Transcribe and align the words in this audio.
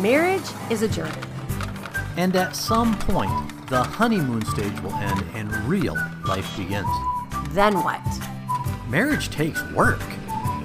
Marriage 0.00 0.48
is 0.70 0.82
a 0.82 0.88
journey. 0.88 1.10
And 2.16 2.36
at 2.36 2.54
some 2.54 2.96
point, 3.00 3.32
the 3.66 3.82
honeymoon 3.82 4.44
stage 4.44 4.80
will 4.80 4.94
end 4.94 5.24
and 5.34 5.52
real 5.64 5.96
life 6.24 6.56
begins. 6.56 6.86
Then 7.50 7.74
what? 7.82 8.00
Marriage 8.88 9.28
takes 9.30 9.60
work. 9.72 10.00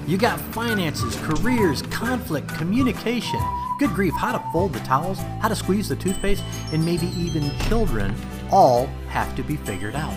You 0.06 0.18
got 0.18 0.38
finances, 0.38 1.16
careers, 1.16 1.82
conflict, 1.82 2.48
communication, 2.54 3.40
good 3.80 3.90
grief, 3.90 4.12
how 4.16 4.38
to 4.38 4.52
fold 4.52 4.72
the 4.72 4.78
towels, 4.80 5.18
how 5.40 5.48
to 5.48 5.56
squeeze 5.56 5.88
the 5.88 5.96
toothpaste, 5.96 6.44
and 6.72 6.84
maybe 6.84 7.06
even 7.08 7.50
children 7.66 8.14
all 8.52 8.86
have 9.08 9.34
to 9.34 9.42
be 9.42 9.56
figured 9.56 9.96
out. 9.96 10.14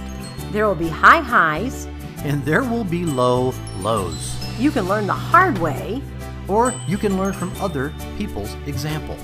There 0.52 0.68
will 0.68 0.76
be 0.76 0.90
high 0.90 1.22
highs. 1.22 1.88
And 2.20 2.44
there 2.46 2.64
will 2.64 2.84
be 2.84 3.04
low 3.06 3.54
lows. 3.80 4.36
You 4.60 4.70
can 4.70 4.88
learn 4.88 5.08
the 5.08 5.14
hard 5.14 5.58
way. 5.58 6.04
Or 6.48 6.74
you 6.88 6.98
can 6.98 7.18
learn 7.18 7.34
from 7.34 7.54
other 7.60 7.94
people's 8.18 8.56
example. 8.66 9.18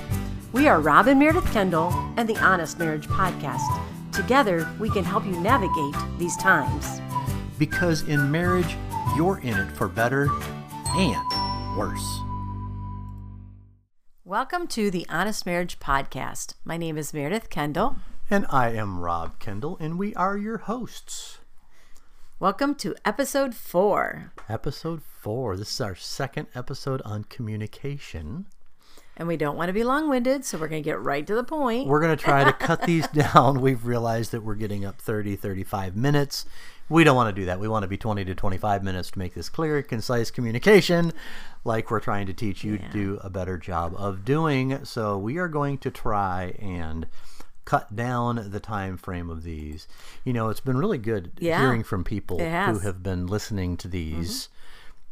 We 0.52 0.68
are 0.68 0.80
Rob 0.80 1.06
and 1.06 1.18
Meredith 1.18 1.50
Kendall 1.52 1.92
and 2.16 2.28
the 2.28 2.36
Honest 2.38 2.78
Marriage 2.78 3.08
Podcast. 3.08 3.82
Together, 4.12 4.68
we 4.78 4.90
can 4.90 5.04
help 5.04 5.24
you 5.24 5.38
navigate 5.40 5.94
these 6.18 6.36
times. 6.36 7.00
Because 7.58 8.02
in 8.02 8.30
marriage, 8.30 8.76
you're 9.16 9.38
in 9.38 9.58
it 9.58 9.70
for 9.72 9.88
better 9.88 10.28
and 10.96 11.78
worse. 11.78 12.20
Welcome 14.24 14.66
to 14.68 14.90
the 14.90 15.06
Honest 15.08 15.44
Marriage 15.44 15.78
Podcast. 15.78 16.54
My 16.64 16.76
name 16.76 16.96
is 16.96 17.12
Meredith 17.12 17.50
Kendall. 17.50 17.96
And 18.30 18.46
I 18.48 18.70
am 18.70 19.00
Rob 19.00 19.38
Kendall, 19.38 19.76
and 19.80 19.98
we 19.98 20.14
are 20.14 20.36
your 20.36 20.58
hosts. 20.58 21.38
Welcome 22.40 22.74
to 22.76 22.94
episode 23.04 23.54
four. 23.54 24.32
Episode 24.48 25.02
four. 25.02 25.56
This 25.56 25.72
is 25.72 25.80
our 25.80 25.94
second 25.94 26.48
episode 26.54 27.00
on 27.04 27.24
communication. 27.24 28.46
And 29.16 29.28
we 29.28 29.36
don't 29.36 29.56
want 29.56 29.68
to 29.68 29.72
be 29.72 29.84
long 29.84 30.08
winded, 30.08 30.44
so 30.44 30.58
we're 30.58 30.66
going 30.68 30.82
to 30.82 30.88
get 30.88 31.00
right 31.00 31.24
to 31.24 31.34
the 31.36 31.44
point. 31.44 31.86
We're 31.86 32.00
going 32.00 32.16
to 32.16 32.22
try 32.22 32.42
to 32.42 32.52
cut 32.58 32.82
these 32.82 33.06
down. 33.08 33.60
We've 33.60 33.86
realized 33.86 34.32
that 34.32 34.42
we're 34.42 34.56
getting 34.56 34.84
up 34.84 35.00
30, 35.00 35.36
35 35.36 35.94
minutes. 35.96 36.44
We 36.88 37.04
don't 37.04 37.14
want 37.16 37.34
to 37.34 37.40
do 37.40 37.46
that. 37.46 37.60
We 37.60 37.68
want 37.68 37.84
to 37.84 37.88
be 37.88 37.96
20 37.96 38.24
to 38.24 38.34
25 38.34 38.82
minutes 38.82 39.12
to 39.12 39.18
make 39.18 39.34
this 39.34 39.48
clear, 39.48 39.80
concise 39.82 40.30
communication, 40.32 41.12
like 41.64 41.90
we're 41.90 42.00
trying 42.00 42.26
to 42.26 42.34
teach 42.34 42.64
you 42.64 42.74
Yeah. 42.74 42.88
to 42.88 42.92
do 42.92 43.20
a 43.22 43.30
better 43.30 43.56
job 43.56 43.94
of 43.96 44.24
doing. 44.24 44.84
So 44.84 45.16
we 45.16 45.38
are 45.38 45.48
going 45.48 45.78
to 45.78 45.90
try 45.92 46.54
and 46.58 47.06
cut 47.64 47.94
down 47.96 48.50
the 48.50 48.60
time 48.60 48.96
frame 48.96 49.30
of 49.30 49.42
these. 49.42 49.86
You 50.24 50.32
know, 50.32 50.48
it's 50.48 50.60
been 50.60 50.76
really 50.76 50.98
good 50.98 51.32
Yeah. 51.38 51.60
hearing 51.60 51.82
from 51.82 52.04
people 52.04 52.38
who. 52.38 52.44
Mm-hmm. 52.44 52.78
have 52.86 53.02
been 53.02 53.26
listening 53.26 53.76
to 53.78 53.88
these 53.88 54.48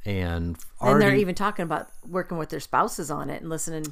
and 0.04 0.56
and 0.80 1.00
they're 1.00 1.14
even 1.14 1.34
talking 1.34 1.62
about 1.62 1.88
working 2.06 2.36
with 2.38 2.48
their 2.50 2.60
spouses 2.60 3.10
on 3.10 3.30
it 3.30 3.40
and 3.40 3.48
listening. 3.50 3.86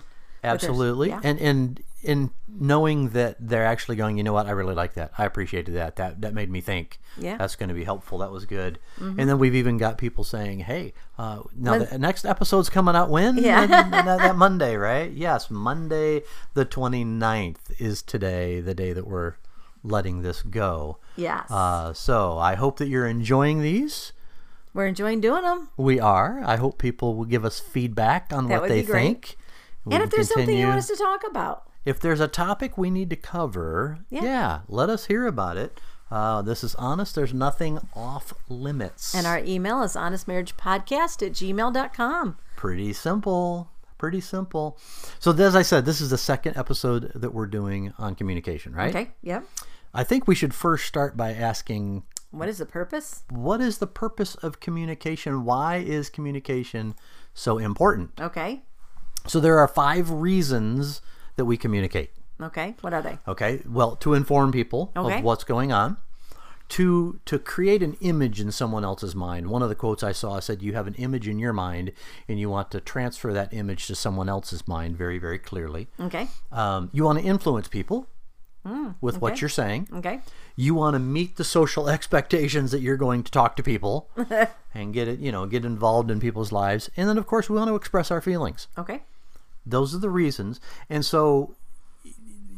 Absolutely. 0.44 1.08
yeah. 1.10 1.20
And 1.22 1.38
and 1.40 1.80
in 2.02 2.30
knowing 2.48 3.10
that 3.10 3.36
they're 3.38 3.66
actually 3.66 3.94
going, 3.96 4.16
you 4.16 4.24
know 4.24 4.32
what, 4.32 4.46
I 4.46 4.52
really 4.52 4.74
like 4.74 4.94
that. 4.94 5.12
I 5.18 5.26
appreciated 5.26 5.74
that. 5.74 5.96
That 5.96 6.22
that 6.22 6.32
made 6.32 6.50
me 6.50 6.60
think. 6.62 6.98
Yeah. 7.18 7.32
Mm-hmm. 7.32 7.38
That's 7.38 7.56
going 7.56 7.68
to 7.68 7.74
be 7.74 7.84
helpful. 7.84 8.18
That 8.18 8.30
was 8.30 8.46
good. 8.46 8.78
And 8.98 9.18
then 9.28 9.38
we've 9.38 9.54
even 9.54 9.76
got 9.76 9.98
people 9.98 10.24
saying, 10.24 10.60
"Hey, 10.60 10.94
uh, 11.18 11.42
now 11.54 11.72
When- 11.72 11.86
the 11.90 11.98
next 11.98 12.24
episode's 12.24 12.70
coming 12.70 12.96
out 12.96 13.10
when? 13.10 13.36
Yeah. 13.36 13.66
that, 13.66 13.90
that 14.18 14.36
Monday, 14.36 14.76
right? 14.76 15.12
Yes, 15.12 15.50
Monday 15.50 16.22
the 16.54 16.64
29th 16.64 17.78
is 17.78 18.00
today, 18.02 18.60
the 18.60 18.74
day 18.74 18.92
that 18.94 19.06
we're 19.06 19.34
letting 19.82 20.22
this 20.22 20.42
go. 20.42 20.98
Yes. 21.16 21.50
Uh, 21.50 21.92
so 21.92 22.38
I 22.38 22.54
hope 22.54 22.78
that 22.78 22.88
you're 22.88 23.06
enjoying 23.06 23.60
these. 23.62 24.12
we're 24.72 24.86
enjoying 24.86 25.20
doing 25.20 25.42
them. 25.42 25.68
We 25.76 25.98
are. 26.00 26.40
I 26.44 26.56
hope 26.56 26.78
people 26.78 27.14
will 27.14 27.24
give 27.24 27.44
us 27.44 27.58
feedback 27.60 28.32
on 28.32 28.48
That 28.48 28.60
what 28.60 28.68
they 28.68 28.82
think. 28.82 29.36
We 29.84 29.94
And 29.94 30.02
if 30.02 30.10
there's 30.10 30.28
something 30.28 30.56
you 30.56 30.66
want 30.66 30.78
us 30.78 30.88
to 30.88 30.96
talk 30.96 31.22
about, 31.28 31.64
if 31.84 31.98
there's 32.00 32.20
a 32.20 32.28
topic 32.28 32.76
we 32.76 32.90
need 32.90 33.08
to 33.10 33.16
cover, 33.16 33.98
Yeah. 34.10 34.22
yeah, 34.24 34.60
let 34.68 34.90
us 34.90 35.06
hear 35.06 35.26
about 35.26 35.56
it. 35.56 35.80
Uh, 36.10 36.42
this 36.42 36.62
is 36.64 36.74
honest. 36.74 37.14
There's 37.14 37.32
nothing 37.32 37.78
off 37.94 38.34
limits. 38.48 39.14
and 39.14 39.26
our 39.26 39.38
email 39.38 39.82
is 39.82 39.94
honestmarriagepodcast 39.94 41.24
at 41.26 41.32
gmail.com. 41.32 42.36
pretty 42.56 42.92
simple. 42.92 43.70
Pretty 43.96 44.20
simple. 44.20 44.78
So, 45.18 45.30
as 45.32 45.54
I 45.54 45.60
said, 45.62 45.84
this 45.84 46.00
is 46.00 46.08
the 46.10 46.16
second 46.18 46.56
episode 46.56 47.12
that 47.14 47.34
we're 47.34 47.46
doing 47.46 47.92
on 47.98 48.14
communication, 48.14 48.72
right? 48.74 48.88
Okay. 48.94 49.10
Yep. 49.22 49.44
I 49.92 50.04
think 50.04 50.26
we 50.26 50.34
should 50.34 50.54
first 50.54 50.86
start 50.86 51.16
by 51.18 51.32
asking 51.34 52.04
What 52.30 52.48
is 52.48 52.58
the 52.58 52.66
purpose? 52.66 53.24
what 53.30 53.60
is 53.60 53.76
the 53.78 53.86
purpose 53.86 54.34
of 54.36 54.58
communication? 54.60 55.44
Why 55.44 55.76
is 55.76 56.08
communication 56.08 56.94
so 57.34 57.58
important? 57.58 58.12
Okay. 58.20 58.62
So, 59.26 59.40
there 59.40 59.58
are 59.58 59.68
five 59.68 60.10
reasons 60.10 61.00
that 61.36 61.44
we 61.44 61.56
communicate. 61.56 62.10
Okay. 62.40 62.74
What 62.80 62.92
are 62.94 63.02
they? 63.02 63.18
Okay. 63.28 63.62
Well, 63.68 63.96
to 63.96 64.14
inform 64.14 64.50
people 64.52 64.92
Okay. 64.96 65.18
of 65.18 65.24
what's 65.24 65.44
going 65.44 65.72
on, 65.72 65.98
to 66.70 67.18
to 67.26 67.38
create 67.38 67.82
an 67.82 67.96
image 68.00 68.40
in 68.40 68.50
someone 68.52 68.84
else's 68.84 69.14
mind. 69.14 69.48
One 69.50 69.60
of 69.62 69.68
the 69.68 69.74
quotes 69.74 70.02
I 70.02 70.12
saw 70.12 70.38
said, 70.40 70.62
"You 70.62 70.72
have 70.74 70.86
an 70.86 70.94
image 70.94 71.26
in 71.28 71.38
your 71.38 71.52
mind, 71.52 71.92
and 72.28 72.38
you 72.38 72.48
want 72.48 72.70
to 72.70 72.80
transfer 72.80 73.32
that 73.32 73.52
image 73.52 73.86
to 73.88 73.94
someone 73.94 74.28
else's 74.28 74.66
mind 74.68 74.96
very, 74.96 75.18
very 75.18 75.38
clearly. 75.38 75.88
Okay. 76.00 76.28
Um, 76.52 76.88
you 76.92 77.04
want 77.04 77.18
to 77.18 77.24
influence 77.24 77.66
people 77.68 78.06
Mm, 78.66 78.96
with 79.00 79.22
what 79.22 79.40
you're 79.40 79.48
saying. 79.48 79.88
Okay. 79.92 80.20
You 80.54 80.74
want 80.74 80.94
to 80.94 80.98
meet 80.98 81.36
the 81.36 81.44
social 81.44 81.88
expectations 81.96 82.72
that 82.72 82.80
you're 82.80 82.98
going 82.98 83.22
to 83.22 83.30
talk 83.30 83.56
to 83.56 83.62
people, 83.62 84.10
and 84.74 84.92
get 84.92 85.08
it, 85.08 85.18
you 85.18 85.32
know, 85.32 85.46
get 85.46 85.64
involved 85.64 86.10
in 86.10 86.20
people's 86.20 86.52
lives. 86.52 86.90
And 86.96 87.08
then, 87.08 87.16
of 87.16 87.26
course, 87.26 87.48
we 87.48 87.56
want 87.56 87.68
to 87.68 87.76
express 87.76 88.10
our 88.10 88.20
feelings." 88.20 88.68
Okay. 88.76 89.02
Those 89.64 89.94
are 89.94 89.98
the 89.98 90.10
reasons. 90.10 90.60
And 90.88 91.04
so, 91.04 91.54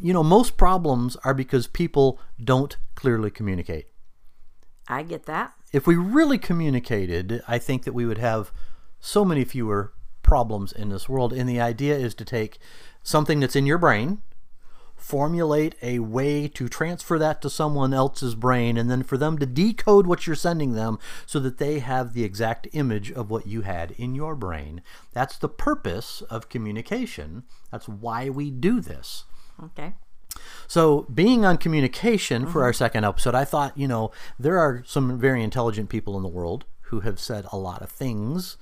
you 0.00 0.12
know, 0.12 0.22
most 0.22 0.56
problems 0.56 1.16
are 1.24 1.34
because 1.34 1.66
people 1.66 2.18
don't 2.42 2.76
clearly 2.94 3.30
communicate. 3.30 3.88
I 4.88 5.02
get 5.02 5.26
that. 5.26 5.52
If 5.72 5.86
we 5.86 5.96
really 5.96 6.38
communicated, 6.38 7.42
I 7.48 7.58
think 7.58 7.84
that 7.84 7.94
we 7.94 8.06
would 8.06 8.18
have 8.18 8.52
so 9.00 9.24
many 9.24 9.44
fewer 9.44 9.92
problems 10.22 10.72
in 10.72 10.88
this 10.88 11.08
world. 11.08 11.32
And 11.32 11.48
the 11.48 11.60
idea 11.60 11.96
is 11.96 12.14
to 12.16 12.24
take 12.24 12.58
something 13.02 13.41
that's 13.41 13.56
in 13.56 13.66
your 13.66 13.78
brain, 13.78 14.22
formulate 15.02 15.74
a 15.82 15.98
way 15.98 16.46
to 16.46 16.68
transfer 16.68 17.18
that 17.18 17.42
to 17.42 17.50
someone 17.50 17.92
else's 17.92 18.34
brain, 18.34 18.76
and 18.76 18.90
then 18.90 19.02
for 19.02 19.16
them 19.16 19.36
to 19.38 19.46
decode 19.46 20.06
what 20.06 20.26
you're 20.26 20.36
sending 20.36 20.72
them 20.72 20.98
so 21.26 21.40
that 21.40 21.58
they 21.58 21.80
have 21.80 22.12
the 22.12 22.24
exact 22.24 22.68
image 22.72 23.10
of 23.10 23.28
what 23.28 23.46
you 23.46 23.62
had 23.62 23.91
in 23.92 24.14
your 24.14 24.36
brain. 24.36 24.80
That's 25.12 25.36
the 25.36 25.48
purpose 25.48 26.22
of 26.30 26.48
communication. 26.48 27.42
That's 27.70 27.88
why 27.88 28.28
we 28.28 28.50
do 28.50 28.80
this. 28.80 29.24
Okay. 29.62 29.94
So, 30.66 31.02
being 31.12 31.44
on 31.44 31.58
communication 31.58 32.46
for 32.46 32.62
our 32.62 32.72
second 32.72 33.04
episode, 33.04 33.34
I 33.34 33.44
thought, 33.44 33.76
you 33.76 33.86
know, 33.86 34.12
there 34.38 34.58
are 34.58 34.82
some 34.86 35.18
very 35.18 35.42
intelligent 35.42 35.91
people 35.91 36.16
in 36.16 36.22
the 36.22 36.28
world 36.28 36.64
who 36.84 37.00
have 37.00 37.20
said 37.20 37.44
a 37.52 37.58
lot 37.58 37.82
of 37.82 37.91
things 37.91 38.56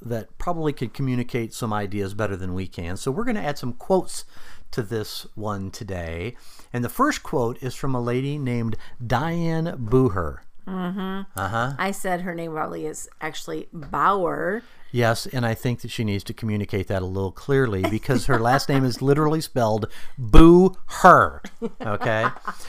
that 0.00 0.38
probably 0.38 0.72
could 0.72 0.94
communicate 0.94 1.52
some 1.52 1.74
ideas 1.74 2.14
better 2.14 2.36
than 2.36 2.54
we 2.54 2.66
can. 2.66 2.96
So, 2.96 3.10
we're 3.10 3.24
going 3.24 3.36
to 3.36 3.42
add 3.42 3.58
some 3.58 3.74
quotes 3.74 4.24
to 4.72 4.82
this 4.82 5.26
one 5.34 5.70
today. 5.70 6.36
And 6.72 6.84
the 6.84 6.88
first 6.88 7.22
quote 7.22 7.62
is 7.62 7.74
from 7.74 7.94
a 7.94 8.00
lady 8.00 8.38
named 8.38 8.76
Diane 9.04 9.76
Booher. 9.78 10.38
Mm-hmm. 10.66 11.22
Uh-huh. 11.38 11.72
I 11.78 11.90
said 11.90 12.20
her 12.20 12.34
name 12.34 12.52
probably 12.52 12.86
is 12.86 13.08
actually 13.20 13.68
Bauer. 13.72 14.62
Yes, 14.92 15.26
and 15.26 15.46
I 15.46 15.54
think 15.54 15.80
that 15.82 15.90
she 15.90 16.04
needs 16.04 16.24
to 16.24 16.34
communicate 16.34 16.88
that 16.88 17.02
a 17.02 17.06
little 17.06 17.30
clearly 17.32 17.82
because 17.90 18.26
her 18.26 18.38
last 18.40 18.68
name 18.68 18.84
is 18.84 19.00
literally 19.00 19.40
spelled 19.40 19.86
boo 20.18 20.76
her. 20.86 21.42
Okay? 21.80 22.26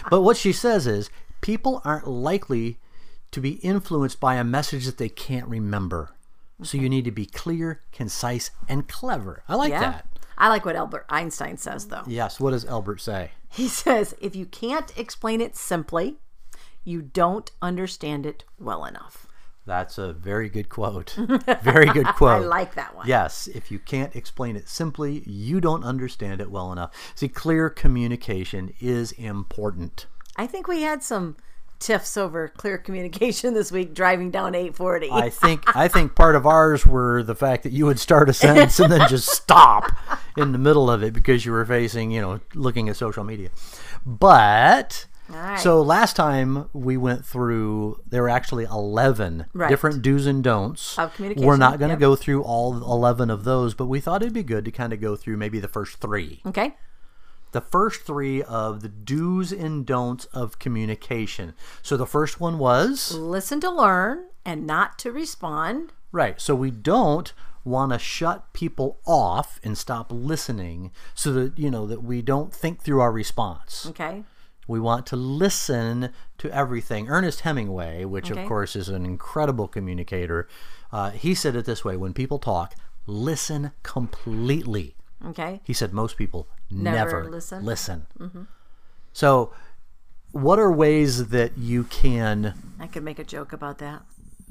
But 0.09 0.21
what 0.21 0.37
she 0.37 0.53
says 0.53 0.85
is 0.87 1.09
people 1.41 1.81
aren't 1.83 2.07
likely 2.07 2.77
to 3.31 3.39
be 3.41 3.53
influenced 3.55 4.19
by 4.19 4.35
a 4.35 4.43
message 4.43 4.85
that 4.85 4.97
they 4.97 5.09
can't 5.09 5.47
remember. 5.47 6.11
So 6.63 6.77
you 6.77 6.89
need 6.89 7.05
to 7.05 7.11
be 7.11 7.25
clear, 7.25 7.81
concise, 7.91 8.51
and 8.69 8.87
clever. 8.87 9.41
I 9.47 9.55
like 9.55 9.71
Yeah. 9.71 9.79
that. 9.79 10.07
I 10.41 10.47
like 10.47 10.65
what 10.65 10.75
Albert 10.75 11.05
Einstein 11.07 11.57
says, 11.57 11.87
though. 11.89 12.01
Yes, 12.07 12.39
what 12.39 12.49
does 12.49 12.65
Albert 12.65 12.99
say? 12.99 13.29
He 13.47 13.67
says, 13.67 14.15
if 14.19 14.35
you 14.35 14.47
can't 14.47 14.91
explain 14.97 15.39
it 15.39 15.55
simply, 15.55 16.15
you 16.83 17.03
don't 17.03 17.51
understand 17.61 18.25
it 18.25 18.43
well 18.59 18.83
enough. 18.85 19.27
That's 19.67 19.99
a 19.99 20.13
very 20.13 20.49
good 20.49 20.67
quote. 20.67 21.11
Very 21.61 21.85
good 21.85 22.07
quote. 22.15 22.41
I 22.41 22.45
like 22.45 22.73
that 22.73 22.95
one. 22.95 23.07
Yes, 23.07 23.45
if 23.45 23.69
you 23.69 23.77
can't 23.77 24.15
explain 24.15 24.55
it 24.55 24.67
simply, 24.67 25.21
you 25.27 25.61
don't 25.61 25.83
understand 25.83 26.41
it 26.41 26.49
well 26.49 26.71
enough. 26.71 26.91
See, 27.13 27.27
clear 27.27 27.69
communication 27.69 28.73
is 28.79 29.11
important. 29.11 30.07
I 30.35 30.47
think 30.47 30.67
we 30.67 30.81
had 30.81 31.03
some 31.03 31.37
tiffs 31.81 32.15
over 32.15 32.47
clear 32.47 32.77
communication 32.77 33.53
this 33.53 33.71
week 33.71 33.93
driving 33.93 34.31
down 34.31 34.55
840. 34.55 35.09
I 35.11 35.29
think 35.41 35.75
I 35.75 35.87
think 35.89 36.15
part 36.15 36.35
of 36.35 36.45
ours 36.45 36.85
were 36.85 37.23
the 37.23 37.35
fact 37.35 37.63
that 37.63 37.71
you 37.73 37.85
would 37.87 37.99
start 37.99 38.29
a 38.29 38.33
sentence 38.33 38.79
and 38.79 38.91
then 38.91 39.07
just 39.09 39.27
stop 39.27 39.91
in 40.37 40.51
the 40.53 40.57
middle 40.57 40.89
of 40.89 41.03
it 41.03 41.13
because 41.13 41.45
you 41.45 41.51
were 41.51 41.65
facing, 41.65 42.11
you 42.11 42.21
know, 42.21 42.39
looking 42.53 42.87
at 42.87 42.95
social 42.95 43.23
media. 43.23 43.49
But 44.05 45.07
right. 45.29 45.59
So 45.59 45.81
last 45.81 46.15
time 46.15 46.69
we 46.73 46.97
went 46.97 47.25
through, 47.25 48.01
there 48.07 48.21
were 48.23 48.29
actually 48.29 48.65
11 48.65 49.45
Right. 49.53 49.69
different 49.69 50.01
do's 50.01 50.25
and 50.27 50.43
don'ts. 50.43 50.97
Of 50.97 51.13
communication, 51.15 51.47
We're 51.47 51.57
not 51.57 51.79
going 51.79 51.89
to 51.89 51.93
yep. 51.93 51.99
go 51.99 52.15
through 52.15 52.43
all 52.43 52.73
11 52.77 53.29
of 53.29 53.43
those, 53.43 53.73
but 53.73 53.85
we 53.85 53.99
thought 53.99 54.21
it'd 54.21 54.33
be 54.33 54.43
good 54.43 54.65
to 54.65 54.71
kind 54.71 54.93
of 54.93 55.01
go 55.01 55.15
through 55.15 55.37
maybe 55.37 55.59
the 55.59 55.67
first 55.67 55.97
three. 55.99 56.41
okay. 56.45 56.75
The 57.51 57.61
first 57.61 58.01
three 58.01 58.41
of 58.43 58.81
the 58.81 58.87
do's 58.89 59.51
and 59.51 59.85
don'ts 59.85 60.25
of 60.25 60.57
communication. 60.59 61.53
So 61.81 61.97
the 61.97 62.05
first 62.05 62.39
one 62.39 62.57
was 62.59 63.11
Listen 63.13 63.59
to 63.61 63.69
learn 63.69 64.25
and 64.45 64.65
not 64.65 64.97
to 64.99 65.11
respond. 65.11 65.91
right. 66.11 66.39
So 66.41 66.55
we 66.55 66.71
don't 66.71 67.33
want 67.63 67.91
to 67.91 67.99
shut 67.99 68.51
people 68.53 68.99
off 69.05 69.59
and 69.63 69.77
stop 69.77 70.11
listening 70.11 70.91
so 71.13 71.31
that 71.33 71.59
you 71.59 71.69
know 71.69 71.85
that 71.85 72.03
we 72.03 72.21
don't 72.21 72.53
think 72.53 72.81
through 72.81 73.01
our 73.01 73.11
response. 73.11 73.85
Okay. 73.89 74.23
We 74.67 74.79
want 74.79 75.05
to 75.07 75.15
listen 75.15 76.11
to 76.37 76.49
everything. 76.55 77.09
Ernest 77.09 77.41
Hemingway, 77.41 78.05
which 78.05 78.31
Okay. 78.31 78.41
of 78.41 78.47
course 78.47 78.75
is 78.75 78.87
an 78.89 79.05
incredible 79.05 79.67
communicator, 79.67 80.47
uh, 80.91 81.09
he 81.11 81.35
said 81.35 81.55
it 81.55 81.65
this 81.65 81.83
way 81.83 81.97
when 81.97 82.13
people 82.13 82.39
talk, 82.39 82.73
listen 83.05 83.71
completely. 83.83 84.95
Okay. 85.27 85.61
He 85.63 85.73
said 85.73 85.93
most 85.93 86.17
people 86.17 86.47
Never 86.69 86.95
never, 86.97 87.29
listen. 87.29 87.63
listen. 87.65 88.07
Mm-hmm. 88.19 88.43
So, 89.13 89.53
what 90.31 90.57
are 90.59 90.71
ways 90.71 91.27
that 91.29 91.57
you 91.57 91.83
can, 91.83 92.53
I 92.79 92.87
could 92.87 93.03
make 93.03 93.19
a 93.19 93.23
joke 93.23 93.51
about 93.53 93.77
that. 93.79 94.01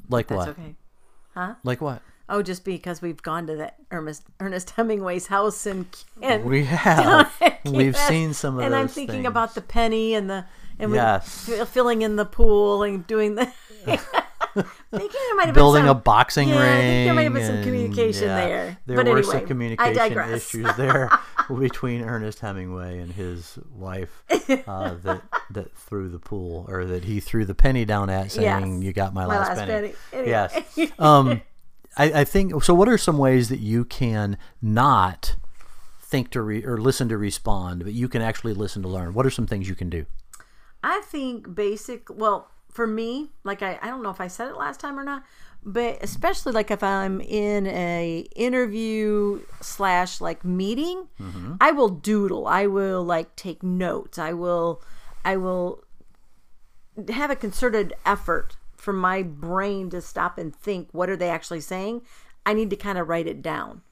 like 0.08 0.28
That's 0.28 0.38
what? 0.38 0.48
okay. 0.50 0.74
Huh? 1.34 1.54
Like 1.64 1.80
what? 1.80 2.02
Oh, 2.28 2.42
just 2.42 2.64
because 2.64 3.02
we've 3.02 3.20
gone 3.22 3.46
to 3.48 3.56
that 3.56 3.76
Ernest 3.90 4.22
Ernest 4.38 4.70
Hemingway's 4.70 5.26
house 5.28 5.66
in 5.66 5.86
and 6.22 6.44
We 6.44 6.64
have. 6.66 7.32
We've 7.64 7.96
seen 7.96 8.34
some 8.34 8.54
of 8.54 8.58
those. 8.60 8.66
and 8.66 8.74
I'm 8.76 8.86
thinking 8.88 9.16
things. 9.16 9.26
about 9.26 9.54
the 9.54 9.60
penny 9.62 10.14
and 10.14 10.28
the 10.30 10.44
and 10.78 10.90
we- 10.92 10.96
Yes. 10.98 11.50
filling 11.70 12.02
in 12.02 12.16
the 12.16 12.24
pool 12.26 12.82
and 12.84 13.06
doing 13.06 13.34
the. 13.34 13.52
thinking 14.90 15.20
there 15.28 15.36
might 15.36 15.46
have 15.46 15.54
building 15.54 15.82
been 15.82 15.90
a 15.90 15.94
some, 15.94 16.02
boxing 16.02 16.48
yeah, 16.48 16.60
ring. 16.60 16.72
I 16.72 16.80
think 16.80 17.06
there 17.06 17.14
might 17.14 17.22
have 17.22 17.32
been 17.32 17.46
some 17.46 17.54
and, 17.56 17.64
communication 17.64 18.28
yeah, 18.28 18.36
there. 18.36 18.78
There 18.86 18.96
But 18.96 19.06
were 19.06 19.18
anyway, 19.18 19.32
some 19.32 19.46
communication 19.46 20.32
issues 20.32 20.76
there 20.76 21.10
between 21.58 22.02
Ernest 22.02 22.40
Hemingway 22.40 22.98
and 22.98 23.12
his 23.12 23.58
wife 23.72 24.22
uh, 24.66 24.94
that 25.02 25.22
that 25.50 25.76
threw 25.76 26.08
the 26.08 26.18
pool 26.18 26.66
or 26.68 26.84
that 26.84 27.04
he 27.04 27.20
threw 27.20 27.44
the 27.44 27.54
penny 27.54 27.84
down 27.84 28.10
at, 28.10 28.32
saying, 28.32 28.74
Yes. 28.74 28.84
"You 28.84 28.92
got 28.92 29.14
my, 29.14 29.26
My 29.26 29.38
last, 29.38 29.48
last 29.48 29.58
penny." 29.58 29.72
penny. 29.72 29.94
Anyway. 30.12 30.66
Yes. 30.76 30.92
Um, 30.98 31.42
I, 31.96 32.20
I 32.20 32.24
think 32.24 32.62
so. 32.62 32.74
What 32.74 32.88
are 32.88 32.98
some 32.98 33.18
ways 33.18 33.48
that 33.48 33.58
you 33.60 33.84
can 33.84 34.38
not 34.62 35.36
think 36.00 36.30
to 36.30 36.42
re- 36.42 36.64
or 36.64 36.78
listen 36.78 37.08
to 37.08 37.18
respond, 37.18 37.84
but 37.84 37.92
you 37.92 38.08
can 38.08 38.22
actually 38.22 38.54
listen 38.54 38.82
to 38.82 38.88
learn? 38.88 39.14
What 39.14 39.26
are 39.26 39.30
some 39.30 39.46
things 39.46 39.68
you 39.68 39.74
can 39.74 39.90
do? 39.90 40.06
I 40.82 41.02
think 41.04 41.54
basic. 41.54 42.08
Well, 42.08 42.50
for 42.70 42.86
me, 42.86 43.30
like 43.44 43.62
I, 43.62 43.78
I 43.82 43.88
don't 43.88 44.02
know 44.02 44.10
if 44.10 44.20
I 44.20 44.28
said 44.28 44.48
it 44.48 44.56
last 44.56 44.80
time 44.80 44.98
or 44.98 45.04
not, 45.04 45.24
but 45.62 45.98
especially 46.02 46.52
like 46.52 46.70
if 46.70 46.82
I'm 46.82 47.20
in 47.20 47.66
a 47.66 48.26
interview 48.34 49.40
slash 49.60 50.20
like 50.20 50.44
meeting, 50.44 51.08
mm-hmm. 51.20 51.54
I 51.60 51.72
will 51.72 51.88
doodle. 51.88 52.46
I 52.46 52.66
will 52.66 53.04
like 53.04 53.36
take 53.36 53.62
notes. 53.62 54.18
I 54.18 54.32
will, 54.32 54.82
I 55.24 55.36
will 55.36 55.84
have 57.08 57.30
a 57.30 57.36
concerted 57.36 57.92
effort 58.06 58.56
for 58.76 58.92
my 58.92 59.22
brain 59.22 59.90
to 59.90 60.00
stop 60.00 60.38
and 60.38 60.54
think. 60.54 60.88
What 60.92 61.10
are 61.10 61.16
they 61.16 61.28
actually 61.28 61.60
saying? 61.60 62.02
I 62.46 62.54
need 62.54 62.70
to 62.70 62.76
kind 62.76 62.98
of 62.98 63.08
write 63.08 63.26
it 63.26 63.42
down. 63.42 63.82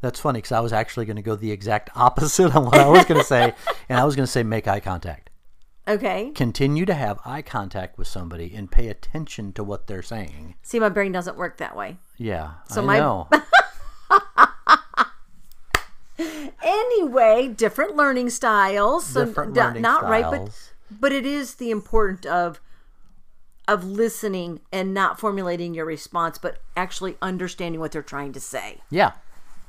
That's 0.00 0.20
funny 0.20 0.38
because 0.38 0.52
I 0.52 0.60
was 0.60 0.72
actually 0.72 1.06
going 1.06 1.16
to 1.16 1.22
go 1.22 1.34
the 1.34 1.50
exact 1.50 1.90
opposite 1.94 2.54
on 2.54 2.64
what 2.66 2.78
I 2.78 2.88
was 2.88 3.04
going 3.04 3.20
to 3.20 3.26
say, 3.26 3.54
and 3.88 3.98
I 3.98 4.04
was 4.04 4.16
going 4.16 4.26
to 4.26 4.30
say 4.30 4.42
make 4.42 4.68
eye 4.68 4.80
contact. 4.80 5.30
Okay. 5.86 6.30
Continue 6.34 6.86
to 6.86 6.94
have 6.94 7.18
eye 7.26 7.42
contact 7.42 7.98
with 7.98 8.08
somebody 8.08 8.54
and 8.54 8.70
pay 8.70 8.88
attention 8.88 9.52
to 9.52 9.62
what 9.62 9.86
they're 9.86 10.02
saying. 10.02 10.54
See, 10.62 10.78
my 10.80 10.88
brain 10.88 11.12
doesn't 11.12 11.36
work 11.36 11.58
that 11.58 11.76
way. 11.76 11.98
Yeah, 12.16 12.52
So 12.68 12.80
I 12.82 12.84
my- 12.86 12.98
know. 12.98 13.28
anyway, 16.62 17.48
different 17.48 17.96
learning 17.96 18.30
styles. 18.30 19.06
So 19.06 19.24
Different 19.24 19.54
not- 19.54 19.66
learning 19.68 19.82
not 19.82 20.02
right, 20.04 20.24
but 20.30 20.70
but 21.00 21.12
it 21.12 21.26
is 21.26 21.56
the 21.56 21.70
important 21.70 22.26
of 22.26 22.60
of 23.66 23.82
listening 23.84 24.60
and 24.72 24.92
not 24.92 25.18
formulating 25.18 25.74
your 25.74 25.86
response, 25.86 26.36
but 26.38 26.58
actually 26.76 27.16
understanding 27.22 27.80
what 27.80 27.92
they're 27.92 28.02
trying 28.02 28.30
to 28.32 28.40
say. 28.40 28.78
yeah, 28.90 29.12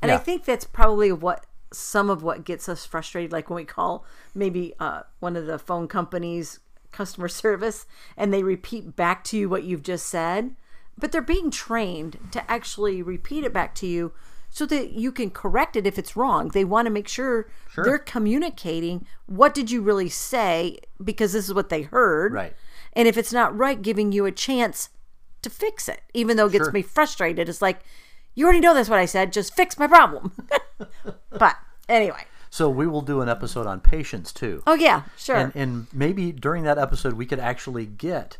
And 0.02 0.12
I 0.12 0.18
think 0.18 0.44
that's 0.44 0.66
probably 0.66 1.14
what 1.14 1.46
some 1.72 2.10
of 2.10 2.24
what 2.24 2.46
gets 2.46 2.70
us 2.70 2.86
frustrated. 2.86 3.32
Like 3.32 3.50
when 3.50 3.56
we 3.58 3.66
call 3.66 4.06
maybe 4.34 4.74
uh, 4.80 5.02
one 5.20 5.36
of 5.36 5.46
the 5.46 5.60
phone 5.60 5.88
companies 5.88 6.60
customer 6.92 7.28
service 7.44 7.86
and 8.18 8.34
they 8.34 8.44
repeat 8.44 8.96
back 8.96 9.24
to 9.26 9.38
you 9.38 9.50
what 9.50 9.64
you've 9.64 9.84
just 9.84 10.08
said, 10.08 10.56
but 10.98 11.12
they're 11.12 11.22
being 11.22 11.52
trained 11.52 12.18
to 12.32 12.50
actually 12.50 13.02
repeat 13.02 13.44
it 13.44 13.54
back 13.54 13.76
to 13.76 13.88
you 13.88 14.14
so 14.50 14.66
that 14.66 14.92
you 14.92 15.12
can 15.12 15.30
correct 15.30 15.76
it 15.76 15.86
if 15.86 16.00
it's 16.00 16.16
wrong. 16.16 16.48
They 16.48 16.64
want 16.64 16.86
to 16.86 16.90
make 16.90 17.10
sure, 17.10 17.50
they're 17.76 17.98
communicating 17.98 19.06
what 19.26 19.54
did 19.54 19.70
you 19.70 19.82
really 19.82 20.08
say 20.08 20.78
because 21.04 21.34
this 21.34 21.50
is 21.50 21.54
what 21.54 21.68
they 21.68 21.82
heard. 21.82 22.32
Right. 22.32 22.54
And 22.94 23.06
if 23.06 23.18
it's 23.18 23.34
not 23.34 23.56
right, 23.58 23.82
giving 23.82 24.14
you 24.14 24.26
a 24.26 24.32
chance 24.32 24.90
to 25.42 25.50
fix 25.50 25.90
it, 25.90 26.02
even 26.14 26.38
though 26.38 26.46
it 26.46 26.54
gets 26.54 26.66
Sure. 26.66 26.72
me 26.72 26.82
frustrated. 26.82 27.50
It's 27.50 27.62
like, 27.62 27.82
you 28.36 28.44
already 28.46 28.60
know 28.60 28.74
that's 28.74 28.90
what 28.90 29.00
I 29.00 29.06
said. 29.06 29.34
Just 29.34 29.56
fix 29.56 29.78
my 29.80 29.88
problem. 29.88 30.32
but 31.32 31.56
anyway. 31.90 32.26
So 32.50 32.70
we 32.70 32.88
will 32.88 33.02
do 33.02 33.20
an 33.22 33.28
episode 33.28 33.68
on 33.68 33.82
patience 33.82 34.32
too. 34.32 34.64
Oh, 34.66 34.76
yeah, 34.76 35.04
sure. 35.18 35.36
and, 35.36 35.56
and 35.56 35.88
maybe 35.92 36.32
during 36.32 36.64
that 36.64 36.78
episode 36.78 37.14
we 37.14 37.26
could 37.26 37.40
actually 37.40 37.86
get 37.86 38.38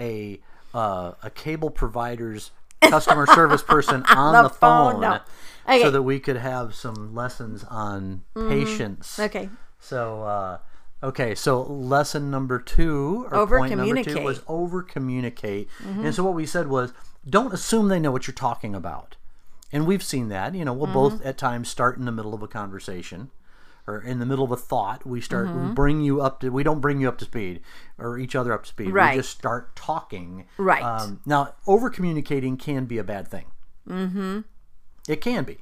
a 0.00 0.40
uh, 0.74 1.12
a 1.22 1.30
cable 1.30 1.70
provider's 1.70 2.50
customer 2.80 3.26
service 3.34 3.62
person 3.62 4.02
on 4.08 4.32
The 4.32 4.42
the, 4.44 4.48
phone, 4.48 4.92
phone, 4.92 5.00
no. 5.02 5.20
Okay. 5.68 5.82
so 5.82 5.90
that 5.92 6.02
we 6.02 6.18
could 6.18 6.38
have 6.38 6.74
some 6.74 7.14
lessons 7.14 7.62
on 7.64 8.22
patience. 8.34 9.18
okay. 9.20 9.48
So 9.78 10.22
uh, 10.22 10.58
okay, 11.02 11.34
so 11.36 11.62
lesson 11.62 12.30
number 12.30 12.58
two 12.58 13.28
or 13.30 13.46
point 13.46 13.76
number 13.76 14.02
two 14.02 14.22
was 14.22 14.42
over 14.48 14.82
communicate. 14.82 15.68
And 15.84 16.12
so 16.14 16.24
what 16.24 16.34
we 16.34 16.46
said 16.46 16.68
was 16.68 16.92
don't 17.28 17.52
assume 17.52 17.88
they 17.88 18.00
know 18.00 18.10
what 18.10 18.26
you're 18.26 18.34
talking 18.34 18.74
about. 18.74 19.16
And 19.72 19.86
we've 19.86 20.02
seen 20.02 20.28
that. 20.28 20.54
You 20.54 20.64
know, 20.64 20.72
we'll 20.72 20.92
both 20.92 21.24
at 21.24 21.38
times 21.38 21.68
start 21.68 21.96
in 21.96 22.04
the 22.04 22.12
middle 22.12 22.34
of 22.34 22.42
a 22.42 22.48
conversation 22.48 23.30
or 23.86 24.00
in 24.00 24.18
the 24.18 24.26
middle 24.26 24.44
of 24.44 24.52
a 24.52 24.56
thought. 24.56 25.06
We 25.06 25.20
start 25.20 25.48
we 25.48 25.72
bring 25.72 26.00
you 26.00 26.20
up 26.20 26.40
to 26.40 26.50
we 26.50 26.62
don't 26.62 26.80
bring 26.80 27.00
you 27.00 27.08
up 27.08 27.18
to 27.18 27.24
speed 27.24 27.60
or 27.98 28.18
each 28.18 28.36
other 28.36 28.52
up 28.52 28.64
to 28.64 28.68
speed. 28.68 28.90
Right. 28.90 29.12
We 29.12 29.18
just 29.18 29.30
start 29.30 29.74
talking. 29.74 30.46
Right. 30.58 30.82
Um, 30.82 31.20
now, 31.26 31.54
over 31.66 31.90
communicating 31.90 32.56
can 32.56 32.84
be 32.84 32.98
a 32.98 33.04
bad 33.04 33.28
thing. 33.28 33.46
Mm-hmm. 33.88 34.40
It 35.08 35.20
can 35.20 35.44
be. 35.44 35.58